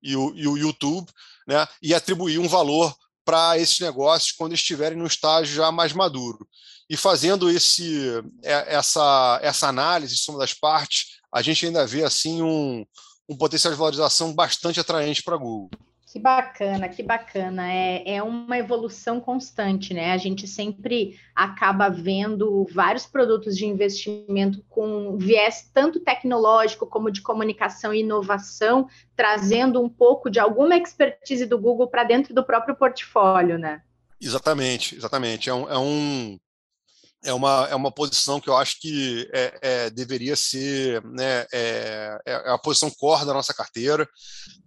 e 0.00 0.14
o, 0.14 0.36
e 0.36 0.46
o 0.46 0.56
YouTube, 0.56 1.10
né? 1.44 1.66
e 1.82 1.92
atribuir 1.92 2.38
um 2.38 2.46
valor 2.46 2.94
para 3.24 3.58
esses 3.58 3.80
negócios 3.80 4.30
quando 4.30 4.54
estiverem 4.54 4.96
no 4.96 5.06
estágio 5.08 5.52
já 5.52 5.72
mais 5.72 5.92
maduro. 5.92 6.48
E 6.90 6.96
fazendo 6.96 7.48
esse, 7.48 8.20
é, 8.42 8.74
essa, 8.74 9.38
essa 9.44 9.68
análise 9.68 10.12
de 10.12 10.20
soma 10.20 10.40
das 10.40 10.52
partes, 10.52 11.20
a 11.32 11.40
gente 11.40 11.64
ainda 11.64 11.86
vê 11.86 12.02
assim 12.02 12.42
um, 12.42 12.84
um 13.28 13.36
potencial 13.36 13.72
de 13.72 13.78
valorização 13.78 14.34
bastante 14.34 14.80
atraente 14.80 15.22
para 15.22 15.36
a 15.36 15.38
Google. 15.38 15.70
Que 16.12 16.18
bacana, 16.18 16.88
que 16.88 17.04
bacana. 17.04 17.72
É, 17.72 18.16
é 18.16 18.22
uma 18.24 18.58
evolução 18.58 19.20
constante, 19.20 19.94
né? 19.94 20.10
A 20.10 20.16
gente 20.16 20.48
sempre 20.48 21.16
acaba 21.32 21.88
vendo 21.88 22.66
vários 22.72 23.06
produtos 23.06 23.56
de 23.56 23.66
investimento 23.66 24.60
com 24.68 25.16
viés 25.16 25.70
tanto 25.72 26.00
tecnológico 26.00 26.88
como 26.88 27.12
de 27.12 27.22
comunicação 27.22 27.94
e 27.94 28.00
inovação, 28.00 28.88
trazendo 29.14 29.80
um 29.80 29.88
pouco 29.88 30.28
de 30.28 30.40
alguma 30.40 30.76
expertise 30.76 31.46
do 31.46 31.56
Google 31.56 31.86
para 31.86 32.02
dentro 32.02 32.34
do 32.34 32.44
próprio 32.44 32.74
portfólio, 32.74 33.56
né? 33.56 33.80
Exatamente, 34.20 34.96
exatamente. 34.96 35.48
É 35.48 35.54
um, 35.54 35.70
é 35.70 35.78
um, 35.78 36.36
é 37.24 37.32
uma, 37.32 37.68
é 37.70 37.74
uma 37.74 37.92
posição 37.92 38.40
que 38.40 38.48
eu 38.48 38.56
acho 38.56 38.80
que 38.80 39.28
é, 39.32 39.58
é, 39.62 39.90
deveria 39.90 40.34
ser 40.34 41.04
né, 41.04 41.46
é, 41.52 42.18
é, 42.26 42.32
é 42.32 42.50
a 42.50 42.58
posição 42.58 42.90
core 42.90 43.26
da 43.26 43.34
nossa 43.34 43.52
carteira. 43.52 44.08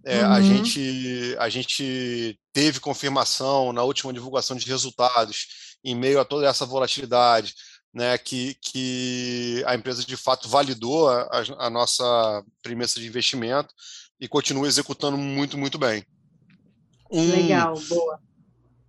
É, 0.04 0.22
uhum. 0.22 0.32
a, 0.32 0.42
gente, 0.42 1.36
a 1.38 1.48
gente 1.48 2.38
teve 2.52 2.78
confirmação 2.78 3.72
na 3.72 3.82
última 3.82 4.12
divulgação 4.12 4.56
de 4.56 4.66
resultados, 4.66 5.76
em 5.82 5.94
meio 5.94 6.20
a 6.20 6.24
toda 6.24 6.46
essa 6.46 6.64
volatilidade, 6.64 7.54
né, 7.92 8.16
que, 8.18 8.56
que 8.60 9.62
a 9.66 9.74
empresa 9.74 10.04
de 10.04 10.16
fato 10.16 10.48
validou 10.48 11.08
a, 11.08 11.44
a 11.58 11.70
nossa 11.70 12.44
premissa 12.62 13.00
de 13.00 13.06
investimento 13.06 13.72
e 14.20 14.28
continua 14.28 14.66
executando 14.66 15.16
muito, 15.16 15.58
muito 15.58 15.78
bem. 15.78 16.04
Um, 17.10 17.30
Legal, 17.30 17.74
boa 17.88 18.18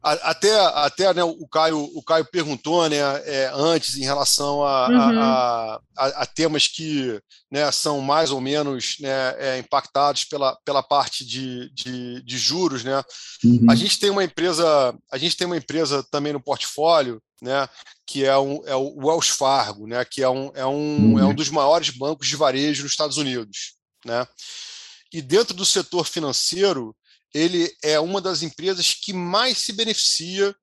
até 0.06 0.56
até 0.56 1.14
né, 1.16 1.24
o 1.24 1.48
Caio 1.48 1.80
o 1.96 2.04
Caio 2.04 2.26
perguntou 2.26 2.88
né 2.88 2.98
é, 2.98 3.52
antes 3.54 3.98
em 3.98 4.04
relação 4.04 4.64
a, 4.64 4.88
uhum. 4.88 5.20
a, 5.20 5.82
a, 5.98 6.06
a, 6.22 6.26
temas 6.28 6.68
que 6.68 7.20
né, 7.50 7.72
são 7.72 8.00
mais 8.02 8.30
ou 8.30 8.40
menos 8.40 8.98
né, 9.00 9.36
é, 9.40 9.58
impactados 9.58 10.24
pela, 10.26 10.56
pela 10.64 10.84
parte 10.84 11.26
de, 11.26 11.72
de, 11.74 12.22
de 12.22 12.38
juros 12.38 12.84
né 12.84 13.04
uhum. 13.44 13.66
a 13.68 13.74
gente 13.74 14.00
tem 14.00 14.12
uma 14.12 14.24
empresa 14.24 14.96
a 15.12 15.18
gente 15.18 15.36
tem 15.36 15.48
uma 15.48 15.58
empresa 15.58 16.06
também 16.12 16.34
no 16.34 16.44
portfólio 16.44 17.20
né 17.42 17.68
que 18.06 18.24
é, 18.24 18.38
um, 18.38 18.62
é 18.66 18.76
o 18.76 19.08
Wells 19.08 19.30
Fargo 19.30 19.88
né 19.88 20.06
que 20.06 20.22
é 20.22 20.30
um, 20.30 20.52
é, 20.54 20.66
um, 20.66 21.14
uhum. 21.14 21.20
é 21.20 21.26
um 21.26 21.34
dos 21.34 21.50
maiores 21.50 21.90
bancos 21.90 22.28
de 22.28 22.36
varejo 22.36 22.84
nos 22.84 22.92
Estados 22.92 23.18
Unidos 23.18 23.74
né 24.06 24.28
e 25.12 25.20
dentro 25.20 25.56
do 25.56 25.66
setor 25.66 26.06
financeiro 26.06 26.96
ele 27.36 27.70
é 27.84 28.00
uma 28.00 28.22
das 28.22 28.42
empresas 28.42 28.94
que 28.94 29.12
mais 29.12 29.58
se 29.58 29.74
beneficia 29.74 30.56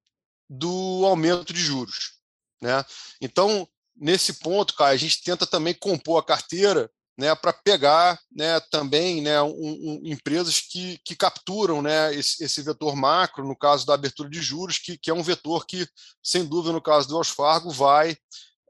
do 0.49 1.05
aumento 1.05 1.53
de 1.53 1.61
juros. 1.61 2.15
Né? 2.63 2.83
Então, 3.21 3.69
nesse 3.95 4.35
ponto, 4.35 4.75
cara, 4.75 4.91
a 4.91 4.97
gente 4.97 5.23
tenta 5.23 5.47
também 5.47 5.75
compor 5.75 6.19
a 6.19 6.25
carteira 6.25 6.91
né, 7.19 7.35
para 7.35 7.53
pegar 7.53 8.19
né, 8.35 8.59
também 8.71 9.21
né, 9.21 9.43
um, 9.43 9.51
um, 9.51 10.01
empresas 10.03 10.61
que, 10.61 10.99
que 11.05 11.15
capturam 11.15 11.83
né, 11.83 12.15
esse, 12.15 12.43
esse, 12.43 12.63
vetor 12.63 12.97
macro, 12.97 13.47
no 13.47 13.55
caso 13.55 13.85
da 13.85 13.93
abertura 13.93 14.31
de 14.31 14.41
juros, 14.41 14.79
que, 14.79 14.97
que 14.97 15.11
é 15.11 15.15
um 15.15 15.23
vetor 15.23 15.67
que, 15.67 15.87
sem 16.23 16.43
dúvida, 16.43 16.73
no 16.73 16.81
caso 16.81 17.07
do 17.07 17.17
Wells 17.17 17.35
Fargo, 17.35 17.71
vai 17.71 18.17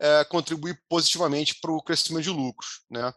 é, 0.01 0.25
contribuir 0.25 0.77
positivamente 0.89 1.61
para 1.61 1.71
o 1.71 1.81
crescimento 1.81 2.25
de 2.25 2.31
lucros. 2.31 2.81
Né? 2.91 3.13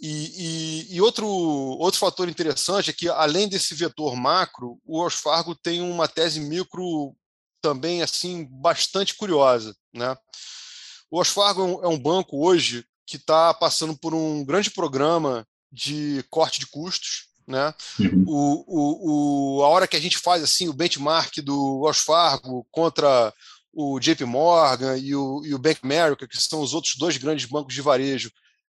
E, 0.00 0.86
e, 0.88 0.96
e, 0.96 1.00
outro, 1.00 1.26
outro 1.26 2.00
fator 2.00 2.28
interessante 2.28 2.88
é 2.88 2.92
que, 2.92 3.08
além 3.08 3.46
desse 3.46 3.74
vetor 3.74 4.16
macro, 4.16 4.80
o 4.86 4.98
Wells 4.98 5.20
Fargo 5.20 5.54
tem 5.54 5.82
uma 5.82 6.08
tese 6.08 6.40
micro 6.40 7.14
também 7.60 8.02
assim 8.02 8.48
bastante 8.50 9.14
curiosa. 9.14 9.76
Né? 9.92 10.16
O 11.10 11.18
Wells 11.18 11.32
Fargo 11.32 11.80
é 11.82 11.88
um 11.88 11.94
é 11.94 11.98
banco 11.98 12.42
hoje 12.42 12.84
que 13.06 13.16
está 13.16 13.52
passando 13.52 13.94
por 13.98 14.14
um 14.14 14.42
grande 14.44 14.70
programa 14.70 15.46
de 15.70 16.24
corte 16.30 16.58
de 16.60 16.66
custos. 16.66 17.28
Né? 17.46 17.74
Uhum. 17.98 18.24
O, 18.26 18.64
o, 18.66 19.58
o, 19.58 19.64
a 19.64 19.68
hora 19.68 19.88
que 19.88 19.96
a 19.96 20.00
gente 20.00 20.16
faz 20.16 20.42
assim 20.42 20.68
o 20.68 20.72
benchmark 20.72 21.42
do 21.42 21.80
Wells 21.80 22.00
Fargo 22.02 22.66
contra 22.70 23.34
o 23.72 24.00
JP 24.00 24.24
Morgan 24.24 24.96
e 24.96 25.14
o, 25.14 25.42
e 25.44 25.54
o 25.54 25.58
Bank 25.58 25.80
America, 25.82 26.26
que 26.26 26.40
são 26.40 26.60
os 26.60 26.72
outros 26.72 26.96
dois 26.96 27.16
grandes 27.16 27.44
bancos 27.44 27.74
de 27.74 27.82
varejo, 27.82 28.30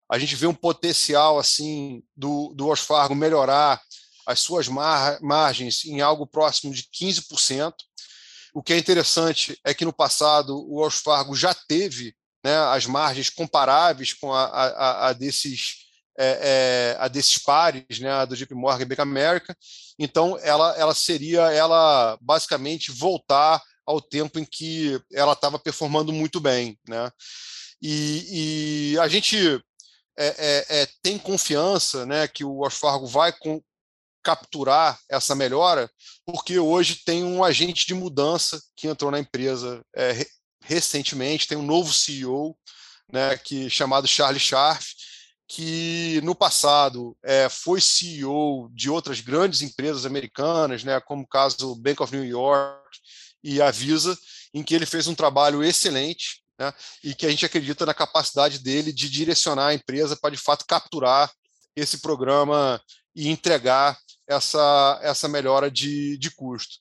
a 0.09 0.17
gente 0.17 0.35
vê 0.35 0.47
um 0.47 0.53
potencial 0.53 1.37
assim 1.37 2.01
do, 2.15 2.53
do 2.55 2.65
Wells 2.65 2.85
Fargo 2.85 3.13
melhorar 3.13 3.79
as 4.25 4.39
suas 4.39 4.67
mar, 4.67 5.19
margens 5.21 5.85
em 5.85 6.01
algo 6.01 6.25
próximo 6.25 6.73
de 6.73 6.83
15%. 6.83 7.73
O 8.53 8.63
que 8.63 8.73
é 8.73 8.77
interessante 8.77 9.59
é 9.63 9.73
que 9.73 9.85
no 9.85 9.93
passado 9.93 10.55
o 10.55 10.79
Wells 10.79 10.99
Fargo 10.99 11.35
já 11.35 11.53
teve 11.53 12.15
né, 12.43 12.57
as 12.57 12.85
margens 12.85 13.29
comparáveis 13.29 14.13
com 14.13 14.33
a, 14.33 14.45
a, 14.45 15.07
a 15.09 15.13
desses 15.13 15.87
é, 16.21 16.95
é, 16.97 16.97
a 16.99 17.07
desses 17.07 17.37
pares, 17.37 17.99
né, 17.99 18.25
do 18.25 18.35
JP 18.35 18.53
Morgan 18.53 18.81
e 18.81 18.85
Bank 18.85 18.99
America. 18.99 19.55
Então, 19.97 20.37
ela, 20.41 20.75
ela 20.77 20.93
seria 20.93 21.49
ela 21.51 22.17
basicamente 22.19 22.91
voltar 22.91 23.63
ao 23.85 24.01
tempo 24.01 24.37
em 24.37 24.43
que 24.43 25.01
ela 25.13 25.31
estava 25.31 25.57
performando 25.57 26.11
muito 26.11 26.41
bem, 26.41 26.77
né? 26.87 27.09
E, 27.81 28.93
e 28.93 28.99
a 28.99 29.07
gente 29.07 29.63
é, 30.19 30.35
é, 30.37 30.81
é, 30.81 30.87
tem 31.01 31.17
confiança 31.17 32.05
né, 32.05 32.27
que 32.27 32.43
o 32.43 32.57
Wells 32.57 32.77
Fargo 32.77 33.07
vai 33.07 33.31
com, 33.31 33.63
capturar 34.21 34.99
essa 35.09 35.33
melhora, 35.33 35.89
porque 36.25 36.59
hoje 36.59 37.03
tem 37.05 37.23
um 37.23 37.41
agente 37.41 37.87
de 37.87 37.93
mudança 37.93 38.61
que 38.75 38.87
entrou 38.87 39.09
na 39.09 39.19
empresa 39.19 39.81
é, 39.95 40.27
recentemente, 40.61 41.47
tem 41.47 41.57
um 41.57 41.65
novo 41.65 41.93
CEO, 41.93 42.53
né, 43.11 43.37
que 43.37 43.69
chamado 43.69 44.09
Charlie 44.09 44.41
Scharf, 44.41 44.93
que 45.47 46.19
no 46.21 46.35
passado 46.35 47.17
é, 47.23 47.47
foi 47.47 47.79
CEO 47.79 48.69
de 48.73 48.89
outras 48.89 49.21
grandes 49.21 49.61
empresas 49.61 50.05
americanas, 50.05 50.83
né, 50.83 50.99
como 50.99 51.23
o 51.23 51.27
caso 51.27 51.75
Bank 51.75 52.03
of 52.03 52.13
New 52.13 52.25
York 52.25 52.99
e 53.41 53.61
a 53.61 53.71
Visa, 53.71 54.17
em 54.53 54.63
que 54.63 54.75
ele 54.75 54.85
fez 54.85 55.07
um 55.07 55.15
trabalho 55.15 55.63
excelente 55.63 56.38
né, 56.59 56.73
e 57.03 57.15
que 57.15 57.25
a 57.25 57.29
gente 57.29 57.45
acredita 57.45 57.85
na 57.85 57.93
capacidade 57.93 58.59
dele 58.59 58.91
de 58.91 59.09
direcionar 59.09 59.67
a 59.67 59.73
empresa 59.73 60.17
para, 60.17 60.31
de 60.31 60.37
fato, 60.37 60.65
capturar 60.67 61.31
esse 61.75 61.99
programa 61.99 62.81
e 63.15 63.29
entregar 63.29 63.97
essa, 64.27 64.99
essa 65.01 65.27
melhora 65.27 65.71
de, 65.71 66.17
de 66.17 66.29
custo. 66.31 66.75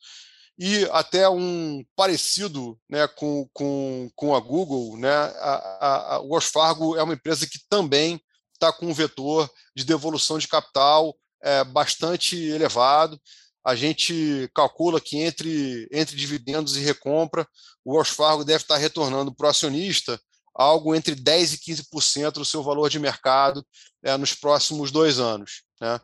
E 0.58 0.84
até 0.90 1.28
um 1.28 1.84
parecido 1.94 2.76
né, 2.90 3.06
com, 3.06 3.48
com, 3.52 4.10
com 4.16 4.34
a 4.34 4.40
Google, 4.40 4.98
né, 4.98 5.08
a, 5.08 6.14
a, 6.16 6.20
o 6.20 6.32
Wells 6.32 6.50
Fargo 6.50 6.96
é 6.96 7.02
uma 7.02 7.14
empresa 7.14 7.46
que 7.46 7.60
também 7.70 8.20
está 8.54 8.72
com 8.72 8.86
um 8.86 8.92
vetor 8.92 9.48
de 9.76 9.84
devolução 9.84 10.36
de 10.36 10.48
capital 10.48 11.16
é, 11.40 11.62
bastante 11.62 12.36
elevado 12.36 13.20
a 13.68 13.74
gente 13.74 14.50
calcula 14.54 14.98
que 14.98 15.18
entre, 15.18 15.86
entre 15.92 16.16
dividendos 16.16 16.74
e 16.74 16.80
recompra, 16.80 17.46
o 17.84 17.92
Wells 17.92 18.08
Fargo 18.08 18.42
deve 18.42 18.62
estar 18.62 18.78
retornando 18.78 19.30
para 19.30 19.46
o 19.46 19.50
acionista 19.50 20.18
algo 20.54 20.94
entre 20.94 21.14
10% 21.14 21.52
e 21.52 21.74
15% 21.74 22.32
do 22.32 22.46
seu 22.46 22.62
valor 22.62 22.88
de 22.88 22.98
mercado 22.98 23.62
é, 24.02 24.16
nos 24.16 24.32
próximos 24.32 24.90
dois 24.90 25.20
anos. 25.20 25.64
Né? 25.78 26.00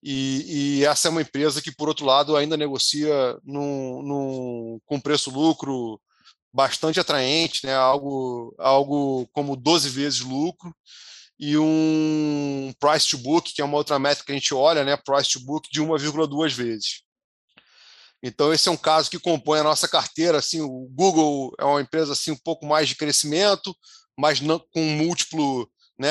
E, 0.00 0.78
e, 0.78 0.84
essa 0.84 1.08
é 1.08 1.10
uma 1.10 1.22
empresa 1.22 1.60
que, 1.60 1.74
por 1.74 1.88
outro 1.88 2.06
lado, 2.06 2.36
ainda 2.36 2.56
negocia 2.56 3.36
num, 3.44 4.00
num, 4.00 4.80
com 4.86 5.00
preço-lucro 5.00 6.00
bastante 6.52 7.00
atraente, 7.00 7.66
né? 7.66 7.74
algo, 7.74 8.54
algo 8.60 9.28
como 9.32 9.56
12 9.56 9.88
vezes 9.88 10.20
lucro, 10.20 10.72
e 11.36 11.58
um 11.58 12.72
price 12.78 13.08
to 13.10 13.18
book, 13.18 13.52
que 13.52 13.60
é 13.60 13.64
uma 13.64 13.76
outra 13.76 13.98
métrica 13.98 14.26
que 14.26 14.32
a 14.32 14.34
gente 14.36 14.54
olha, 14.54 14.84
né? 14.84 14.96
price 14.96 15.32
to 15.32 15.40
book 15.40 15.68
de 15.68 15.82
1,2 15.82 16.52
vezes. 16.54 17.07
Então, 18.22 18.52
esse 18.52 18.68
é 18.68 18.72
um 18.72 18.76
caso 18.76 19.10
que 19.10 19.18
compõe 19.18 19.60
a 19.60 19.64
nossa 19.64 19.86
carteira. 19.86 20.38
Assim, 20.38 20.60
o 20.60 20.88
Google 20.90 21.52
é 21.58 21.64
uma 21.64 21.80
empresa 21.80 22.12
assim, 22.12 22.32
um 22.32 22.36
pouco 22.36 22.66
mais 22.66 22.88
de 22.88 22.96
crescimento, 22.96 23.74
mas 24.18 24.40
não, 24.40 24.58
com 24.72 24.80
um 24.82 24.96
múltiplo 24.96 25.70
né, 25.98 26.10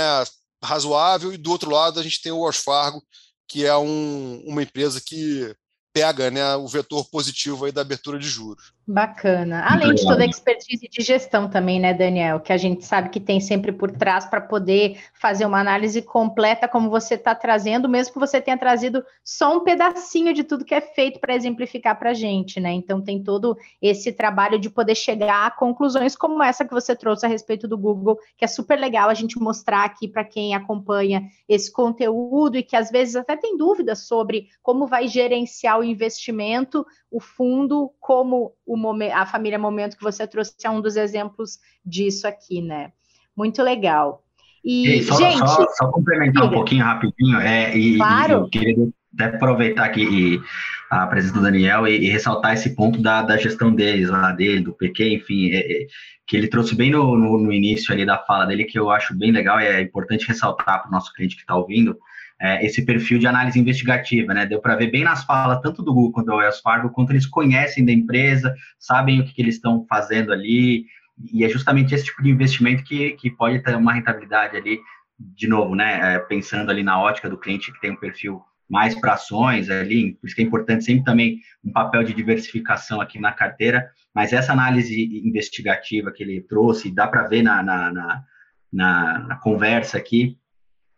razoável. 0.64 1.34
E 1.34 1.38
do 1.38 1.52
outro 1.52 1.70
lado, 1.70 2.00
a 2.00 2.04
gente 2.04 2.22
tem 2.22 2.32
o 2.32 2.40
Wells 2.40 2.64
Fargo, 2.64 3.04
que 3.48 3.66
é 3.66 3.76
um, 3.76 4.42
uma 4.46 4.64
empresa 4.64 5.02
que 5.02 5.54
pega 5.94 6.32
né, 6.32 6.56
o 6.56 6.68
vetor 6.68 7.10
positivo 7.10 7.66
aí 7.66 7.72
da 7.72 7.82
abertura 7.82 8.20
de 8.20 8.28
juros. 8.28 8.72
Bacana. 8.90 9.66
Além 9.70 9.94
de 9.96 10.06
toda 10.06 10.24
a 10.24 10.26
expertise 10.26 10.88
de 10.88 11.04
gestão 11.04 11.50
também, 11.50 11.78
né, 11.78 11.94
Daniel? 11.94 12.40
Que 12.40 12.54
a 12.54 12.58
gente 12.58 12.86
sabe 12.86 13.10
que 13.10 13.20
tem 13.20 13.42
sempre 13.42 13.74
por 13.74 13.92
trás 13.92 14.26
para 14.26 14.40
poder 14.40 14.98
fazer 15.14 15.46
uma 15.46 15.60
análise 15.60 16.02
completa, 16.02 16.70
como 16.70 16.90
você 16.90 17.16
está 17.16 17.36
trazendo, 17.36 17.90
mesmo 17.90 18.14
que 18.14 18.20
você 18.20 18.40
tenha 18.40 18.58
trazido 18.58 19.04
só 19.22 19.58
um 19.58 19.60
pedacinho 19.60 20.34
de 20.34 20.42
tudo 20.42 20.64
que 20.64 20.74
é 20.74 20.80
feito 20.80 21.20
para 21.20 21.36
exemplificar 21.36 22.00
para 22.00 22.12
a 22.12 22.14
gente, 22.14 22.62
né? 22.62 22.72
Então 22.72 23.02
tem 23.02 23.22
todo 23.22 23.58
esse 23.82 24.14
trabalho 24.14 24.58
de 24.58 24.70
poder 24.70 24.96
chegar 24.96 25.48
a 25.48 25.52
conclusões 25.52 26.16
como 26.16 26.42
essa 26.42 26.64
que 26.64 26.74
você 26.74 26.96
trouxe 26.96 27.26
a 27.26 27.30
respeito 27.30 27.68
do 27.68 27.78
Google, 27.78 28.18
que 28.38 28.46
é 28.46 28.48
super 28.48 28.80
legal 28.80 29.10
a 29.10 29.14
gente 29.14 29.38
mostrar 29.38 29.84
aqui 29.84 30.08
para 30.08 30.24
quem 30.24 30.56
acompanha 30.56 31.28
esse 31.50 31.70
conteúdo 31.70 32.58
e 32.58 32.64
que 32.64 32.78
às 32.78 32.90
vezes 32.90 33.18
até 33.18 33.36
tem 33.36 33.58
dúvidas 33.58 34.08
sobre 34.08 34.48
como 34.64 34.88
vai 34.88 35.10
gerenciar 35.10 35.78
o 35.78 35.84
investimento, 35.84 36.86
o 37.12 37.20
fundo, 37.20 37.92
como 38.00 38.54
o 38.66 38.77
momento, 38.78 39.14
a 39.14 39.26
família 39.26 39.60
Momento 39.60 39.98
que 39.98 40.04
você 40.04 40.26
trouxe 40.28 40.54
é 40.64 40.70
um 40.70 40.82
dos 40.82 40.96
exemplos 40.96 41.60
disso 41.86 42.28
aqui, 42.28 42.62
né? 42.62 42.92
Muito 43.36 43.62
legal. 43.62 44.24
E, 44.64 44.98
e 44.98 45.04
só, 45.04 45.16
gente, 45.16 45.38
só, 45.40 45.66
só 45.74 45.92
complementar 45.92 46.46
um 46.46 46.52
pouquinho 46.52 46.84
rapidinho, 46.84 47.40
é, 47.40 47.76
e, 47.78 47.98
claro. 47.98 48.34
eu 48.34 48.50
queria 48.50 48.90
até 49.14 49.36
aproveitar 49.36 49.86
aqui 49.86 50.42
a 50.90 51.08
presença 51.08 51.34
do 51.34 51.42
Daniel 51.42 51.88
e, 51.88 51.98
e, 51.98 52.10
ressaltar 52.10 52.54
esse 52.54 52.76
ponto 52.76 53.02
da, 53.02 53.22
da 53.22 53.38
gestão 53.38 53.74
deles, 53.74 54.10
lá 54.10 54.32
dele, 54.32 54.62
do 54.62 54.74
PQ, 54.74 55.16
enfim, 55.16 55.52
é, 55.52 55.60
é, 55.60 55.88
que 56.26 56.36
ele 56.36 56.48
trouxe 56.48 56.76
bem 56.76 56.92
no, 56.92 57.18
no, 57.18 57.38
no, 57.38 57.52
início 57.52 57.94
ali 57.94 58.06
da 58.06 58.18
fala 58.18 58.46
dele, 58.46 58.66
que 58.66 58.78
eu 58.78 58.90
acho 58.90 59.18
bem 59.18 59.32
legal 59.32 59.60
e 59.60 59.66
é 59.66 59.82
importante 59.82 60.28
ressaltar 60.28 60.82
para 60.82 60.90
o 60.90 60.92
nosso 60.92 61.14
cliente 61.14 61.36
que 61.36 61.42
está 61.42 61.56
ouvindo, 61.56 61.98
é, 62.40 62.66
esse 62.66 62.86
perfil 62.86 63.18
de 63.18 63.28
análise 63.28 63.60
investigativa, 63.60 64.34
né? 64.34 64.46
Deu 64.46 64.62
para 64.62 64.76
ver 64.76 64.92
bem 64.92 65.04
nas 65.04 65.24
falas, 65.24 65.60
tanto 65.62 65.82
do 65.82 65.94
Google 65.94 66.12
quanto 66.12 66.28
do 66.28 66.36
Wells 66.36 66.62
Fargo, 66.62 66.92
quanto 66.92 67.12
eles 67.12 67.26
conhecem 67.26 67.84
da 67.84 67.92
empresa, 67.92 68.54
sabem 68.78 69.20
o 69.20 69.26
que, 69.26 69.34
que 69.34 69.42
eles 69.42 69.56
estão 69.56 69.86
fazendo 69.90 70.32
ali, 70.32 70.86
e 71.34 71.44
é 71.44 71.50
justamente 71.50 71.96
esse 71.96 72.06
tipo 72.06 72.22
de 72.22 72.30
investimento 72.30 72.84
que, 72.84 73.12
que 73.12 73.32
pode 73.32 73.60
ter 73.64 73.76
uma 73.76 73.94
rentabilidade 73.94 74.56
ali, 74.56 74.80
de 75.20 75.48
novo, 75.48 75.76
né? 75.76 76.16
É, 76.16 76.20
pensando 76.20 76.70
ali 76.70 76.84
na 76.84 77.02
ótica 77.02 77.30
do 77.30 77.38
cliente 77.38 77.72
que 77.72 77.82
tem 77.82 77.92
um 77.92 77.96
perfil 77.96 78.42
mais 78.70 78.94
para 78.94 79.14
ações 79.14 79.70
ali, 79.70 80.14
por 80.16 80.28
isso 80.28 80.36
que 80.36 80.42
é 80.42 80.46
importante 80.46 80.84
sempre 80.84 81.06
também 81.06 81.40
um 81.64 81.72
papel 81.72 82.04
de 82.04 82.14
diversificação 82.14 83.00
aqui 83.00 83.20
na 83.20 83.32
carteira, 83.32 83.90
mas 84.14 84.34
essa 84.34 84.52
análise 84.52 85.22
investigativa 85.26 86.12
que 86.12 86.22
ele 86.22 86.42
trouxe, 86.42 86.94
dá 86.94 87.08
para 87.08 87.28
ver 87.28 87.44
na, 87.44 87.64
na, 87.64 87.92
na, 87.92 88.24
na, 88.72 89.20
na 89.20 89.36
conversa 89.38 89.98
aqui, 89.98 90.38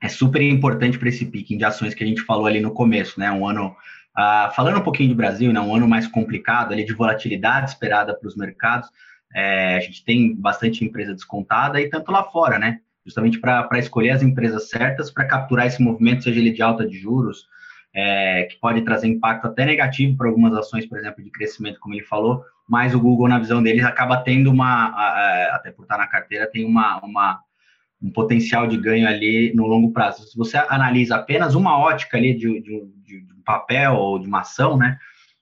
é 0.02 0.08
super 0.08 0.42
importante 0.42 0.98
para 0.98 1.10
esse 1.10 1.26
picking 1.26 1.58
de 1.58 1.66
ações 1.66 1.94
que 1.94 2.04
a 2.04 2.08
gente 2.08 2.22
falou 2.22 2.46
ali 2.46 2.60
no 2.60 2.72
começo, 2.72 3.20
né? 3.20 3.32
Um 3.32 3.48
ano 3.48 3.76
Uh, 4.18 4.54
falando 4.54 4.80
um 4.80 4.84
pouquinho 4.84 5.10
do 5.10 5.16
Brasil, 5.16 5.54
né, 5.54 5.62
um 5.62 5.74
ano 5.74 5.88
mais 5.88 6.06
complicado 6.06 6.74
ali 6.74 6.84
de 6.84 6.94
volatilidade 6.94 7.70
esperada 7.70 8.14
para 8.14 8.28
os 8.28 8.36
mercados, 8.36 8.90
é, 9.34 9.78
a 9.78 9.80
gente 9.80 10.04
tem 10.04 10.36
bastante 10.36 10.84
empresa 10.84 11.14
descontada 11.14 11.80
e 11.80 11.90
tanto 11.90 12.12
lá 12.12 12.24
fora, 12.24 12.60
né? 12.60 12.80
Justamente 13.06 13.40
para 13.40 13.80
escolher 13.80 14.10
as 14.10 14.22
empresas 14.22 14.68
certas 14.70 15.10
para 15.10 15.26
capturar 15.26 15.68
esse 15.68 15.82
movimento, 15.82 16.24
seja 16.24 16.40
ele 16.40 16.52
de 16.52 16.62
alta 16.62 16.86
de 16.86 16.98
juros, 16.98 17.48
é, 17.94 18.44
que 18.44 18.60
pode 18.60 18.82
trazer 18.82 19.08
impacto 19.08 19.46
até 19.46 19.66
negativo 19.66 20.18
para 20.18 20.28
algumas 20.28 20.54
ações, 20.54 20.86
por 20.86 20.98
exemplo, 20.98 21.24
de 21.24 21.32
crescimento, 21.32 21.80
como 21.80 21.94
ele 21.94 22.04
falou, 22.04 22.44
mas 22.68 22.94
o 22.94 23.00
Google, 23.00 23.28
na 23.28 23.40
visão 23.40 23.64
deles, 23.64 23.86
acaba 23.86 24.18
tendo 24.18 24.52
uma, 24.52 24.88
até 25.54 25.72
por 25.72 25.84
estar 25.84 25.98
na 25.98 26.08
carteira, 26.08 26.50
tem 26.52 26.66
uma, 26.66 27.00
uma, 27.00 27.40
um 28.02 28.12
potencial 28.12 28.68
de 28.68 28.78
ganho 28.78 29.08
ali 29.08 29.54
no 29.54 29.66
longo 29.66 29.92
prazo. 29.92 30.26
Se 30.28 30.38
você 30.38 30.58
analisa 30.58 31.16
apenas 31.16 31.56
uma 31.56 31.78
ótica 31.78 32.18
ali 32.18 32.34
de, 32.34 32.62
de, 32.62 32.86
de, 33.04 33.26
um 33.38 33.42
papel 33.44 33.96
ou 33.96 34.20
de 34.20 34.28
uma 34.28 34.42
ação, 34.42 34.78
né, 34.78 34.98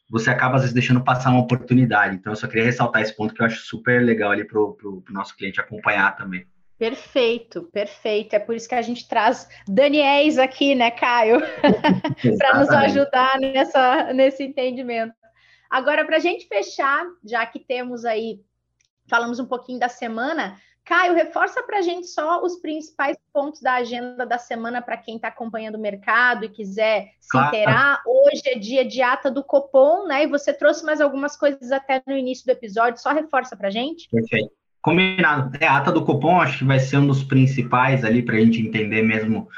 você 0.10 0.30
acaba 0.30 0.56
às 0.56 0.62
vezes 0.62 0.74
deixando 0.74 1.04
passar 1.04 1.30
uma 1.30 1.42
oportunidade. 1.42 2.16
Então, 2.16 2.32
eu 2.32 2.38
só 2.38 2.48
queria 2.48 2.66
ressaltar 2.66 3.02
esse 3.02 3.16
ponto 3.16 3.34
que 3.34 3.42
eu 3.42 3.46
acho 3.46 3.60
super 3.62 4.04
legal 4.04 4.32
ali 4.32 4.46
para 4.46 4.60
o 4.60 5.04
nosso 5.10 5.36
cliente 5.36 5.60
acompanhar 5.60 6.16
também. 6.16 6.46
Perfeito, 6.78 7.64
perfeito. 7.74 8.36
É 8.36 8.40
por 8.40 8.56
isso 8.56 8.70
que 8.70 8.76
a 8.76 8.82
gente 8.82 9.08
traz 9.08 9.50
Daniels 9.68 10.38
aqui, 10.38 10.76
né, 10.76 10.92
Caio? 10.92 11.42
para 12.38 12.60
nos 12.60 12.70
ajudar 12.70 13.40
nessa, 13.40 14.14
nesse 14.14 14.44
entendimento. 14.44 15.14
Agora, 15.70 16.06
para 16.06 16.18
a 16.18 16.20
gente 16.20 16.48
fechar, 16.48 17.04
já 17.26 17.46
que 17.46 17.60
temos 17.60 18.06
aí, 18.06 18.40
falamos 19.10 19.40
um 19.40 19.46
pouquinho 19.46 19.80
da 19.80 19.90
semana, 19.90 20.56
Caio, 20.88 21.16
reforça 21.16 21.62
para 21.64 21.80
a 21.80 21.82
gente 21.82 22.08
só 22.08 22.42
os 22.42 22.62
principais 22.62 23.18
pontos 23.34 23.62
da 23.62 23.74
agenda 23.74 24.26
da 24.26 24.38
semana 24.38 24.82
para 24.82 24.96
quem 24.96 25.18
está 25.18 25.28
acompanhando 25.28 25.76
o 25.76 25.82
mercado 25.82 26.46
e 26.46 26.50
quiser 26.50 27.10
se 27.20 27.30
claro. 27.30 27.48
inteirar. 27.50 28.02
Hoje 28.08 28.42
é 28.46 28.58
dia 28.58 28.86
de 28.86 29.02
ata 29.02 29.30
do 29.30 29.44
Copom, 29.44 30.08
né? 30.08 30.24
E 30.24 30.28
você 30.28 30.54
trouxe 30.54 30.86
mais 30.86 31.02
algumas 31.02 31.36
coisas 31.36 31.74
até 31.74 32.02
no 32.08 32.16
início 32.16 32.46
do 32.46 32.52
episódio, 32.52 33.02
só 33.02 33.12
reforça 33.12 33.54
para 33.58 33.68
a 33.68 33.72
gente. 33.72 34.08
Perfeito. 34.10 34.50
Combinado. 34.82 35.58
É, 35.60 35.68
a 35.68 35.76
ata 35.76 35.92
do 35.92 36.06
Copom 36.06 36.40
acho 36.40 36.60
que 36.60 36.64
vai 36.64 36.80
ser 36.80 37.00
um 37.00 37.08
dos 37.08 37.22
principais 37.22 38.06
ali 38.06 38.22
para 38.22 38.38
a 38.38 38.40
gente 38.40 38.62
entender 38.62 39.02
mesmo 39.02 39.50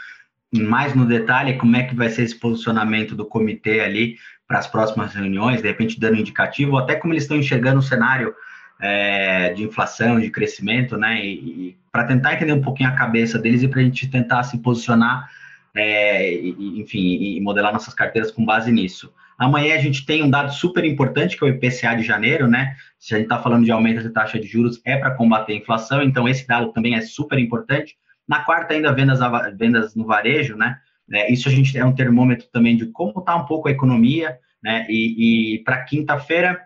mais 0.52 0.96
no 0.96 1.06
detalhe 1.06 1.60
como 1.60 1.76
é 1.76 1.84
que 1.84 1.94
vai 1.94 2.10
ser 2.10 2.24
esse 2.24 2.39
posicionamento 2.39 3.15
do 3.15 3.24
comitê 3.24 3.82
ali 3.82 4.18
para 4.48 4.58
as 4.58 4.65
próximas 4.65 5.13
reuniões, 5.13 5.62
de 5.62 5.68
repente 5.68 6.00
dando 6.00 6.18
indicativo, 6.18 6.76
até 6.76 6.96
como 6.96 7.13
eles 7.13 7.26
estão 7.26 7.38
enxergando 7.38 7.78
o 7.78 7.84
cenário 7.84 8.34
é, 8.80 9.54
de 9.54 9.63
inflação, 9.63 10.20
de 10.20 10.30
crescimento, 10.30 10.98
né? 10.98 11.24
E, 11.24 11.34
e 11.34 11.78
para 11.92 12.06
tentar 12.06 12.34
entender 12.34 12.54
um 12.54 12.62
pouquinho 12.62 12.89
a 12.89 12.94
cabeça 12.94 13.38
deles 13.38 13.62
e 13.62 13.68
para 13.68 13.82
a 13.82 13.84
gente 13.84 14.10
tentar 14.10 14.44
se 14.44 14.58
posicionar, 14.60 15.30
é, 15.76 16.34
e, 16.34 16.80
enfim, 16.80 17.36
e 17.38 17.42
modelar 17.42 17.74
nossas 17.74 17.94
carteiras 17.94 18.32
com 18.32 18.46
base 18.46 18.72
nisso. 18.72 19.13
Amanhã 19.38 19.76
a 19.76 19.80
gente 19.80 20.06
tem 20.06 20.22
um 20.22 20.30
dado 20.30 20.52
super 20.52 20.84
importante, 20.84 21.38
que 21.38 21.44
é 21.46 21.48
o 21.48 21.50
IPCA 21.50 21.96
de 21.96 22.04
janeiro, 22.04 22.48
né? 22.48 22.76
Se 22.98 23.13
a 23.13 23.18
gente 23.18 23.28
está 23.28 23.42
falando 23.42 23.63
de 23.63 23.72
aumento 23.72 24.02
de 24.02 24.10
taxa 24.10 24.38
de 24.38 24.48
juros, 24.48 24.82
é 24.84 24.98
para 24.98 25.12
combater 25.12 25.54
a 25.54 25.56
inflação, 25.56 26.02
então 26.02 26.28
esse 26.28 26.46
dado 26.46 26.74
também 26.74 26.96
é 26.96 27.02
super 27.02 27.39
importante. 27.39 27.96
Na 28.28 28.44
quarta, 28.44 28.74
ainda 28.74 28.92
vendas, 28.92 29.20
vendas 29.58 29.96
no 29.96 30.06
varejo, 30.06 30.58
né? 30.58 30.78
É, 31.12 31.32
isso 31.32 31.48
a 31.48 31.52
gente 31.52 31.76
é 31.78 31.86
um 31.86 31.96
termômetro 31.96 32.48
também 32.52 32.76
de 32.76 32.88
como 32.88 33.20
está 33.20 33.36
um 33.36 33.46
pouco 33.46 33.68
a 33.68 33.72
economia, 33.72 34.38
né? 34.62 34.86
E, 34.89 35.56
e 35.56 35.63
para 35.63 35.84
quinta-feira, 35.84 36.60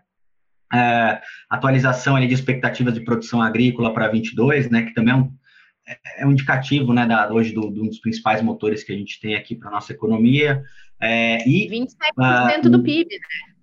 é, 0.73 1.21
atualização 1.49 2.15
ali 2.15 2.27
de 2.27 2.33
expectativas 2.33 2.93
de 2.93 3.01
produção 3.01 3.41
agrícola 3.41 3.93
para 3.93 4.07
22, 4.07 4.69
né, 4.69 4.83
que 4.83 4.93
também 4.93 5.13
é 5.13 5.17
um, 5.17 5.31
é 6.17 6.25
um 6.25 6.31
indicativo, 6.31 6.93
né, 6.93 7.05
da, 7.05 7.31
hoje 7.31 7.53
do, 7.53 7.69
do, 7.69 7.83
um 7.83 7.87
dos 7.87 7.99
principais 7.99 8.41
motores 8.41 8.83
que 8.83 8.91
a 8.91 8.95
gente 8.95 9.19
tem 9.19 9.35
aqui 9.35 9.55
para 9.55 9.69
nossa 9.69 9.93
economia. 9.93 10.63
É, 10.99 11.47
e 11.47 11.69
27% 11.69 12.65
uh, 12.65 12.69
do 12.69 12.81
PIB, 12.81 13.09
né? 13.11 13.53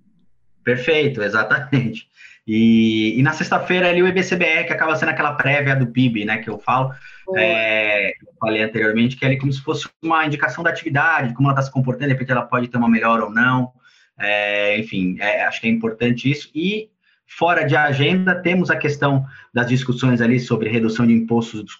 Perfeito, 0.62 1.22
exatamente. 1.22 2.08
E, 2.46 3.18
e 3.18 3.22
na 3.22 3.32
sexta-feira 3.32 3.88
ali 3.88 4.02
o 4.02 4.08
IBCBR, 4.08 4.66
que 4.66 4.72
acaba 4.72 4.96
sendo 4.96 5.10
aquela 5.10 5.34
prévia 5.34 5.74
do 5.74 5.86
PIB, 5.86 6.24
né, 6.24 6.38
que 6.38 6.50
eu 6.50 6.58
falo, 6.58 6.92
é, 7.36 8.10
eu 8.10 8.32
falei 8.38 8.62
anteriormente, 8.62 9.16
que 9.16 9.24
é 9.24 9.28
ali 9.28 9.38
como 9.38 9.52
se 9.52 9.60
fosse 9.62 9.88
uma 10.02 10.24
indicação 10.26 10.62
da 10.62 10.70
atividade, 10.70 11.34
como 11.34 11.48
ela 11.48 11.54
está 11.54 11.62
se 11.62 11.72
comportando, 11.72 12.06
de 12.06 12.12
repente 12.12 12.30
ela 12.30 12.42
pode 12.42 12.68
ter 12.68 12.76
uma 12.76 12.88
melhor 12.88 13.20
ou 13.20 13.30
não, 13.30 13.72
é, 14.20 14.78
enfim, 14.78 15.16
é, 15.18 15.44
acho 15.44 15.60
que 15.60 15.66
é 15.66 15.70
importante 15.70 16.30
isso. 16.30 16.50
E 16.54 16.90
Fora 17.32 17.64
de 17.64 17.76
agenda, 17.76 18.34
temos 18.34 18.70
a 18.70 18.76
questão 18.76 19.24
das 19.54 19.68
discussões 19.68 20.20
ali 20.20 20.40
sobre 20.40 20.68
redução 20.68 21.06
de 21.06 21.12
impostos 21.12 21.62
dos 21.62 21.76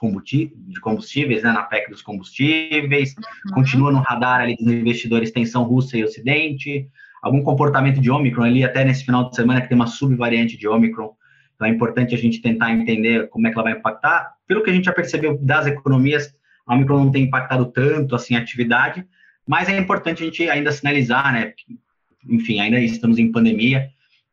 de 0.69 0.81
combustíveis, 0.81 1.43
né, 1.43 1.51
na 1.51 1.65
PEC 1.65 1.91
dos 1.91 2.03
combustíveis, 2.03 3.17
uhum. 3.17 3.55
continua 3.55 3.91
no 3.91 3.99
radar 3.99 4.43
ali 4.43 4.57
dos 4.57 4.73
investidores 4.73 5.33
tensão 5.33 5.65
Rússia 5.65 5.99
e 5.99 6.05
Ocidente, 6.05 6.89
algum 7.21 7.43
comportamento 7.43 8.01
de 8.01 8.11
Omicron 8.11 8.45
ali, 8.45 8.65
até 8.65 8.85
nesse 8.85 9.05
final 9.05 9.29
de 9.29 9.35
semana 9.35 9.61
que 9.61 9.69
tem 9.69 9.75
uma 9.75 9.89
subvariante 9.89 10.57
de 10.57 10.69
Omicron, 10.69 11.11
então 11.57 11.67
é 11.67 11.71
importante 11.71 12.15
a 12.15 12.19
gente 12.19 12.41
tentar 12.41 12.71
entender 12.73 13.29
como 13.29 13.49
é 13.49 13.51
que 13.51 13.59
ela 13.59 13.65
vai 13.65 13.79
impactar. 13.79 14.33
Pelo 14.47 14.63
que 14.63 14.71
a 14.71 14.73
gente 14.73 14.85
já 14.85 14.93
percebeu 14.93 15.37
das 15.37 15.67
economias, 15.67 16.33
a 16.65 16.75
Omicron 16.75 17.05
não 17.05 17.11
tem 17.11 17.25
impactado 17.25 17.67
tanto 17.67 18.15
assim 18.15 18.37
a 18.37 18.39
atividade, 18.39 19.05
mas 19.47 19.69
é 19.69 19.77
importante 19.77 20.23
a 20.23 20.27
gente 20.27 20.49
ainda 20.49 20.71
sinalizar, 20.71 21.33
né, 21.33 21.53
enfim, 22.29 22.61
ainda 22.61 22.79
estamos 22.79 23.19
em 23.19 23.33
pandemia, 23.33 23.91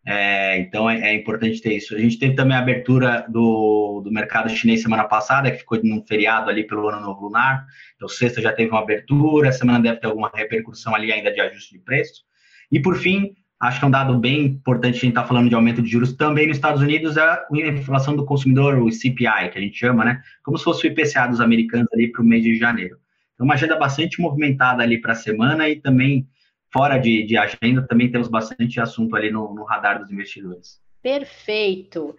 é, 0.10 0.58
então 0.60 0.90
é, 0.90 1.02
é, 1.02 1.14
importante 1.14 1.62
ter 1.62 1.74
isso. 1.74 1.94
A 1.94 2.00
gente 2.00 2.18
teve 2.18 2.34
também 2.34 2.56
a 2.56 2.62
abertura 2.62 3.26
do, 3.28 4.00
do 4.02 4.10
mercado 4.10 4.50
chinês 4.50 4.82
semana 4.82 5.04
passada, 5.04 5.52
que 5.52 5.58
ficou 5.58 5.78
num 5.84 6.02
feriado 6.02 6.50
ali 6.50 6.66
pelo 6.66 6.88
Ano 6.88 7.02
Novo 7.02 7.26
Lunar. 7.26 7.66
Então, 7.98 8.08
sexta 8.08 8.42
já 8.42 8.54
teve 8.54 8.72
uma 8.72 8.80
abertura, 8.80 9.52
semana 9.52 9.82
deve 9.82 10.00
ter 10.00 10.08
alguma 10.08 10.32
repercussão 10.34 10.96
ali 10.96 11.12
ainda 11.12 11.30
de 11.30 11.42
ajuste 11.42 11.74
de 11.74 11.80
preço. 11.80 12.24
E 12.72 12.80
por 12.80 12.96
fim, 12.96 13.34
acho 13.60 13.80
que 13.80 13.84
é 13.86 13.88
um 13.90 13.92
dado 13.92 14.18
bem 14.18 14.46
importante, 14.46 14.96
a 14.96 15.00
gente 15.00 15.10
está 15.10 15.26
falando 15.26 15.50
de 15.50 15.56
aumento 15.56 15.82
de 15.82 15.90
juros 15.90 16.14
também 16.14 16.48
nos 16.48 16.56
Estados 16.56 16.82
Unidos, 16.82 17.18
é 17.18 17.22
a 17.22 17.46
inflação 17.68 18.16
do 18.16 18.24
consumidor, 18.24 18.80
o 18.82 18.90
CPI, 18.90 19.50
que 19.52 19.58
a 19.58 19.62
gente 19.62 19.78
chama, 19.78 20.06
né? 20.06 20.22
Como 20.42 20.58
se 20.58 20.64
fosse 20.64 20.88
o 20.88 20.90
IPCA 20.90 21.28
dos 21.28 21.42
americanos 21.42 21.92
ali 21.92 22.10
para 22.10 22.22
o 22.22 22.26
mês 22.26 22.44
de 22.44 22.56
janeiro. 22.56 22.96
Então, 23.34 23.44
uma 23.44 23.56
agenda 23.56 23.76
bastante 23.76 24.22
movimentada 24.22 24.82
ali 24.82 25.02
para 25.02 25.12
a 25.12 25.16
semana 25.16 25.68
e 25.68 25.76
também 25.76 26.26
fora 26.72 26.98
de, 26.98 27.24
de 27.24 27.38
agenda, 27.38 27.86
também 27.88 28.12
temos 28.12 28.28
bastante 28.28 28.80
assunto 28.80 29.16
ali 29.16 29.32
no, 29.32 29.54
no 29.54 29.64
radar 29.64 30.00
dos 30.00 30.12
investidores. 30.12 30.80
Perfeito. 31.02 32.16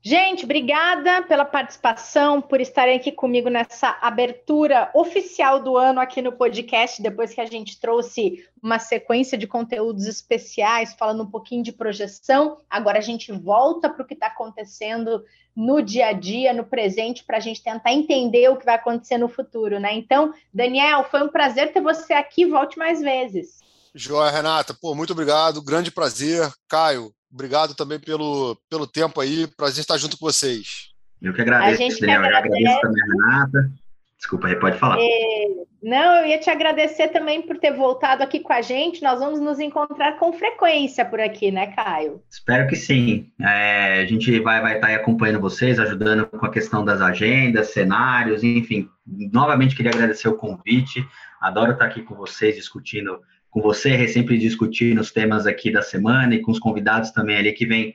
Gente, 0.00 0.44
obrigada 0.44 1.22
pela 1.22 1.44
participação, 1.44 2.40
por 2.40 2.60
estarem 2.60 2.96
aqui 2.96 3.10
comigo 3.10 3.50
nessa 3.50 3.98
abertura 4.00 4.90
oficial 4.94 5.60
do 5.60 5.76
ano 5.76 6.00
aqui 6.00 6.22
no 6.22 6.30
podcast, 6.30 7.02
depois 7.02 7.34
que 7.34 7.40
a 7.40 7.46
gente 7.46 7.80
trouxe 7.80 8.44
uma 8.62 8.78
sequência 8.78 9.36
de 9.36 9.46
conteúdos 9.46 10.06
especiais, 10.06 10.94
falando 10.94 11.24
um 11.24 11.30
pouquinho 11.30 11.64
de 11.64 11.72
projeção. 11.72 12.58
Agora 12.70 12.98
a 12.98 13.02
gente 13.02 13.32
volta 13.32 13.90
para 13.90 14.04
o 14.04 14.06
que 14.06 14.14
está 14.14 14.28
acontecendo 14.28 15.24
no 15.54 15.82
dia 15.82 16.06
a 16.06 16.12
dia, 16.12 16.52
no 16.52 16.64
presente, 16.64 17.24
para 17.24 17.38
a 17.38 17.40
gente 17.40 17.62
tentar 17.62 17.92
entender 17.92 18.48
o 18.48 18.56
que 18.56 18.64
vai 18.64 18.76
acontecer 18.76 19.18
no 19.18 19.28
futuro, 19.28 19.80
né? 19.80 19.92
Então, 19.94 20.32
Daniel, 20.54 21.02
foi 21.10 21.24
um 21.24 21.28
prazer 21.28 21.72
ter 21.72 21.80
você 21.80 22.12
aqui. 22.12 22.46
Volte 22.46 22.78
mais 22.78 23.00
vezes. 23.00 23.58
Joia, 23.98 24.30
Renata. 24.30 24.72
Pô, 24.80 24.94
muito 24.94 25.12
obrigado. 25.12 25.62
Grande 25.62 25.90
prazer. 25.90 26.48
Caio, 26.68 27.10
obrigado 27.32 27.74
também 27.74 27.98
pelo, 27.98 28.56
pelo 28.70 28.86
tempo 28.86 29.20
aí. 29.20 29.48
Prazer 29.56 29.80
estar 29.80 29.98
junto 29.98 30.16
com 30.16 30.24
vocês. 30.24 30.90
Eu 31.20 31.34
que 31.34 31.40
agradeço, 31.40 32.00
Daniel. 32.00 32.22
Eu 32.22 32.26
agradeço 32.26 32.80
também 32.80 33.02
a 33.02 33.06
Renata. 33.06 33.70
Desculpa 34.16 34.48
aí, 34.48 34.56
pode 34.56 34.78
falar. 34.78 34.98
É, 35.00 35.48
não, 35.82 36.16
eu 36.16 36.26
ia 36.26 36.38
te 36.38 36.48
agradecer 36.48 37.08
também 37.08 37.42
por 37.42 37.58
ter 37.58 37.72
voltado 37.72 38.22
aqui 38.22 38.40
com 38.40 38.52
a 38.52 38.62
gente. 38.62 39.02
Nós 39.02 39.18
vamos 39.18 39.40
nos 39.40 39.58
encontrar 39.58 40.16
com 40.18 40.32
frequência 40.32 41.04
por 41.04 41.20
aqui, 41.20 41.50
né, 41.50 41.68
Caio? 41.68 42.20
Espero 42.30 42.68
que 42.68 42.76
sim. 42.76 43.30
É, 43.40 44.00
a 44.00 44.06
gente 44.06 44.38
vai, 44.40 44.60
vai 44.60 44.76
estar 44.76 44.88
aí 44.88 44.94
acompanhando 44.94 45.40
vocês, 45.40 45.78
ajudando 45.78 46.26
com 46.26 46.46
a 46.46 46.50
questão 46.52 46.84
das 46.84 47.00
agendas, 47.00 47.72
cenários, 47.72 48.44
enfim. 48.44 48.88
Novamente 49.06 49.74
queria 49.74 49.92
agradecer 49.92 50.28
o 50.28 50.36
convite. 50.36 51.04
Adoro 51.40 51.72
estar 51.72 51.84
aqui 51.84 52.02
com 52.02 52.14
vocês 52.14 52.56
discutindo 52.56 53.20
com 53.50 53.60
você, 53.60 54.06
sempre 54.08 54.38
discutindo 54.38 55.00
os 55.00 55.10
temas 55.10 55.46
aqui 55.46 55.70
da 55.70 55.82
semana 55.82 56.34
e 56.34 56.40
com 56.40 56.50
os 56.50 56.58
convidados 56.58 57.10
também 57.10 57.36
ali 57.36 57.52
que 57.52 57.66
vem 57.66 57.94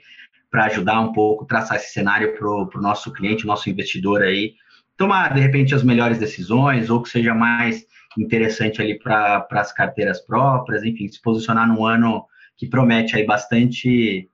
para 0.50 0.66
ajudar 0.66 1.00
um 1.00 1.14
pouco, 1.14 1.46
traçar 1.46 1.78
esse 1.78 1.92
cenário 1.92 2.38
para 2.38 2.48
o 2.48 2.82
nosso 2.82 3.12
cliente, 3.12 3.46
nosso 3.46 3.70
investidor 3.70 4.22
aí, 4.22 4.54
tomar 4.96 5.34
de 5.34 5.40
repente 5.40 5.74
as 5.74 5.84
melhores 5.84 6.20
decisões 6.20 6.90
ou 6.90 7.02
que 7.02 7.10
seja 7.10 7.34
mais 7.34 7.86
interessante 8.18 8.82
ali 8.82 9.00
para 9.00 9.48
as 9.52 9.74
carteiras 9.74 10.22
próprias, 10.22 10.84
enfim, 10.84 11.08
se 11.08 11.22
posicionar 11.22 11.68
num 11.68 11.86
ano 11.86 12.26
que 12.56 12.68
promete 12.68 13.16
aí 13.16 13.26
bastante, 13.26 14.30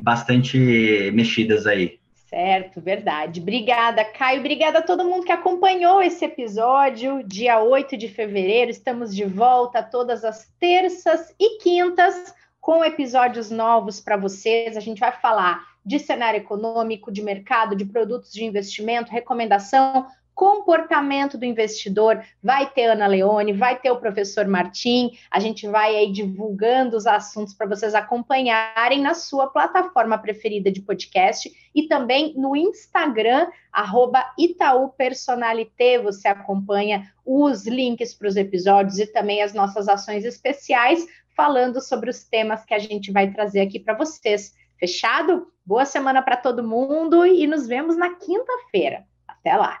bastante 0.00 1.10
mexidas 1.12 1.66
aí. 1.66 1.98
Certo, 2.26 2.80
verdade. 2.80 3.40
Obrigada, 3.40 4.04
Caio. 4.04 4.40
Obrigada 4.40 4.80
a 4.80 4.82
todo 4.82 5.04
mundo 5.04 5.24
que 5.24 5.30
acompanhou 5.30 6.02
esse 6.02 6.24
episódio. 6.24 7.22
Dia 7.22 7.60
8 7.60 7.96
de 7.96 8.08
fevereiro, 8.08 8.70
estamos 8.70 9.14
de 9.14 9.24
volta 9.24 9.80
todas 9.80 10.24
as 10.24 10.52
terças 10.58 11.32
e 11.38 11.58
quintas 11.58 12.34
com 12.60 12.84
episódios 12.84 13.48
novos 13.48 14.00
para 14.00 14.16
vocês. 14.16 14.76
A 14.76 14.80
gente 14.80 14.98
vai 14.98 15.12
falar 15.12 15.64
de 15.84 16.00
cenário 16.00 16.38
econômico, 16.38 17.12
de 17.12 17.22
mercado, 17.22 17.76
de 17.76 17.84
produtos 17.84 18.32
de 18.32 18.44
investimento, 18.44 19.12
recomendação, 19.12 20.08
comportamento 20.36 21.38
do 21.38 21.46
investidor. 21.46 22.22
Vai 22.42 22.70
ter 22.70 22.84
Ana 22.84 23.06
Leone, 23.06 23.54
vai 23.54 23.80
ter 23.80 23.90
o 23.90 23.96
professor 23.96 24.46
Martim. 24.46 25.12
A 25.30 25.40
gente 25.40 25.66
vai 25.66 25.96
aí 25.96 26.12
divulgando 26.12 26.94
os 26.94 27.06
assuntos 27.06 27.54
para 27.54 27.66
vocês 27.66 27.94
acompanharem 27.94 29.00
na 29.00 29.14
sua 29.14 29.48
plataforma 29.48 30.18
preferida 30.18 30.70
de 30.70 30.82
podcast 30.82 31.50
e 31.74 31.88
também 31.88 32.34
no 32.36 32.54
Instagram, 32.54 33.48
arroba 33.72 34.30
Itaú 34.38 34.90
Personalité. 34.90 35.98
Você 36.00 36.28
acompanha 36.28 37.10
os 37.24 37.66
links 37.66 38.12
para 38.12 38.28
os 38.28 38.36
episódios 38.36 38.98
e 38.98 39.06
também 39.06 39.42
as 39.42 39.54
nossas 39.54 39.88
ações 39.88 40.26
especiais, 40.26 41.06
falando 41.34 41.80
sobre 41.80 42.10
os 42.10 42.24
temas 42.24 42.62
que 42.62 42.74
a 42.74 42.78
gente 42.78 43.10
vai 43.10 43.30
trazer 43.30 43.62
aqui 43.62 43.80
para 43.80 43.94
vocês. 43.94 44.52
Fechado? 44.78 45.46
Boa 45.64 45.86
semana 45.86 46.20
para 46.20 46.36
todo 46.36 46.62
mundo 46.62 47.24
e 47.24 47.46
nos 47.46 47.66
vemos 47.66 47.96
na 47.96 48.14
quinta-feira. 48.16 49.04
Até 49.26 49.56
lá! 49.56 49.80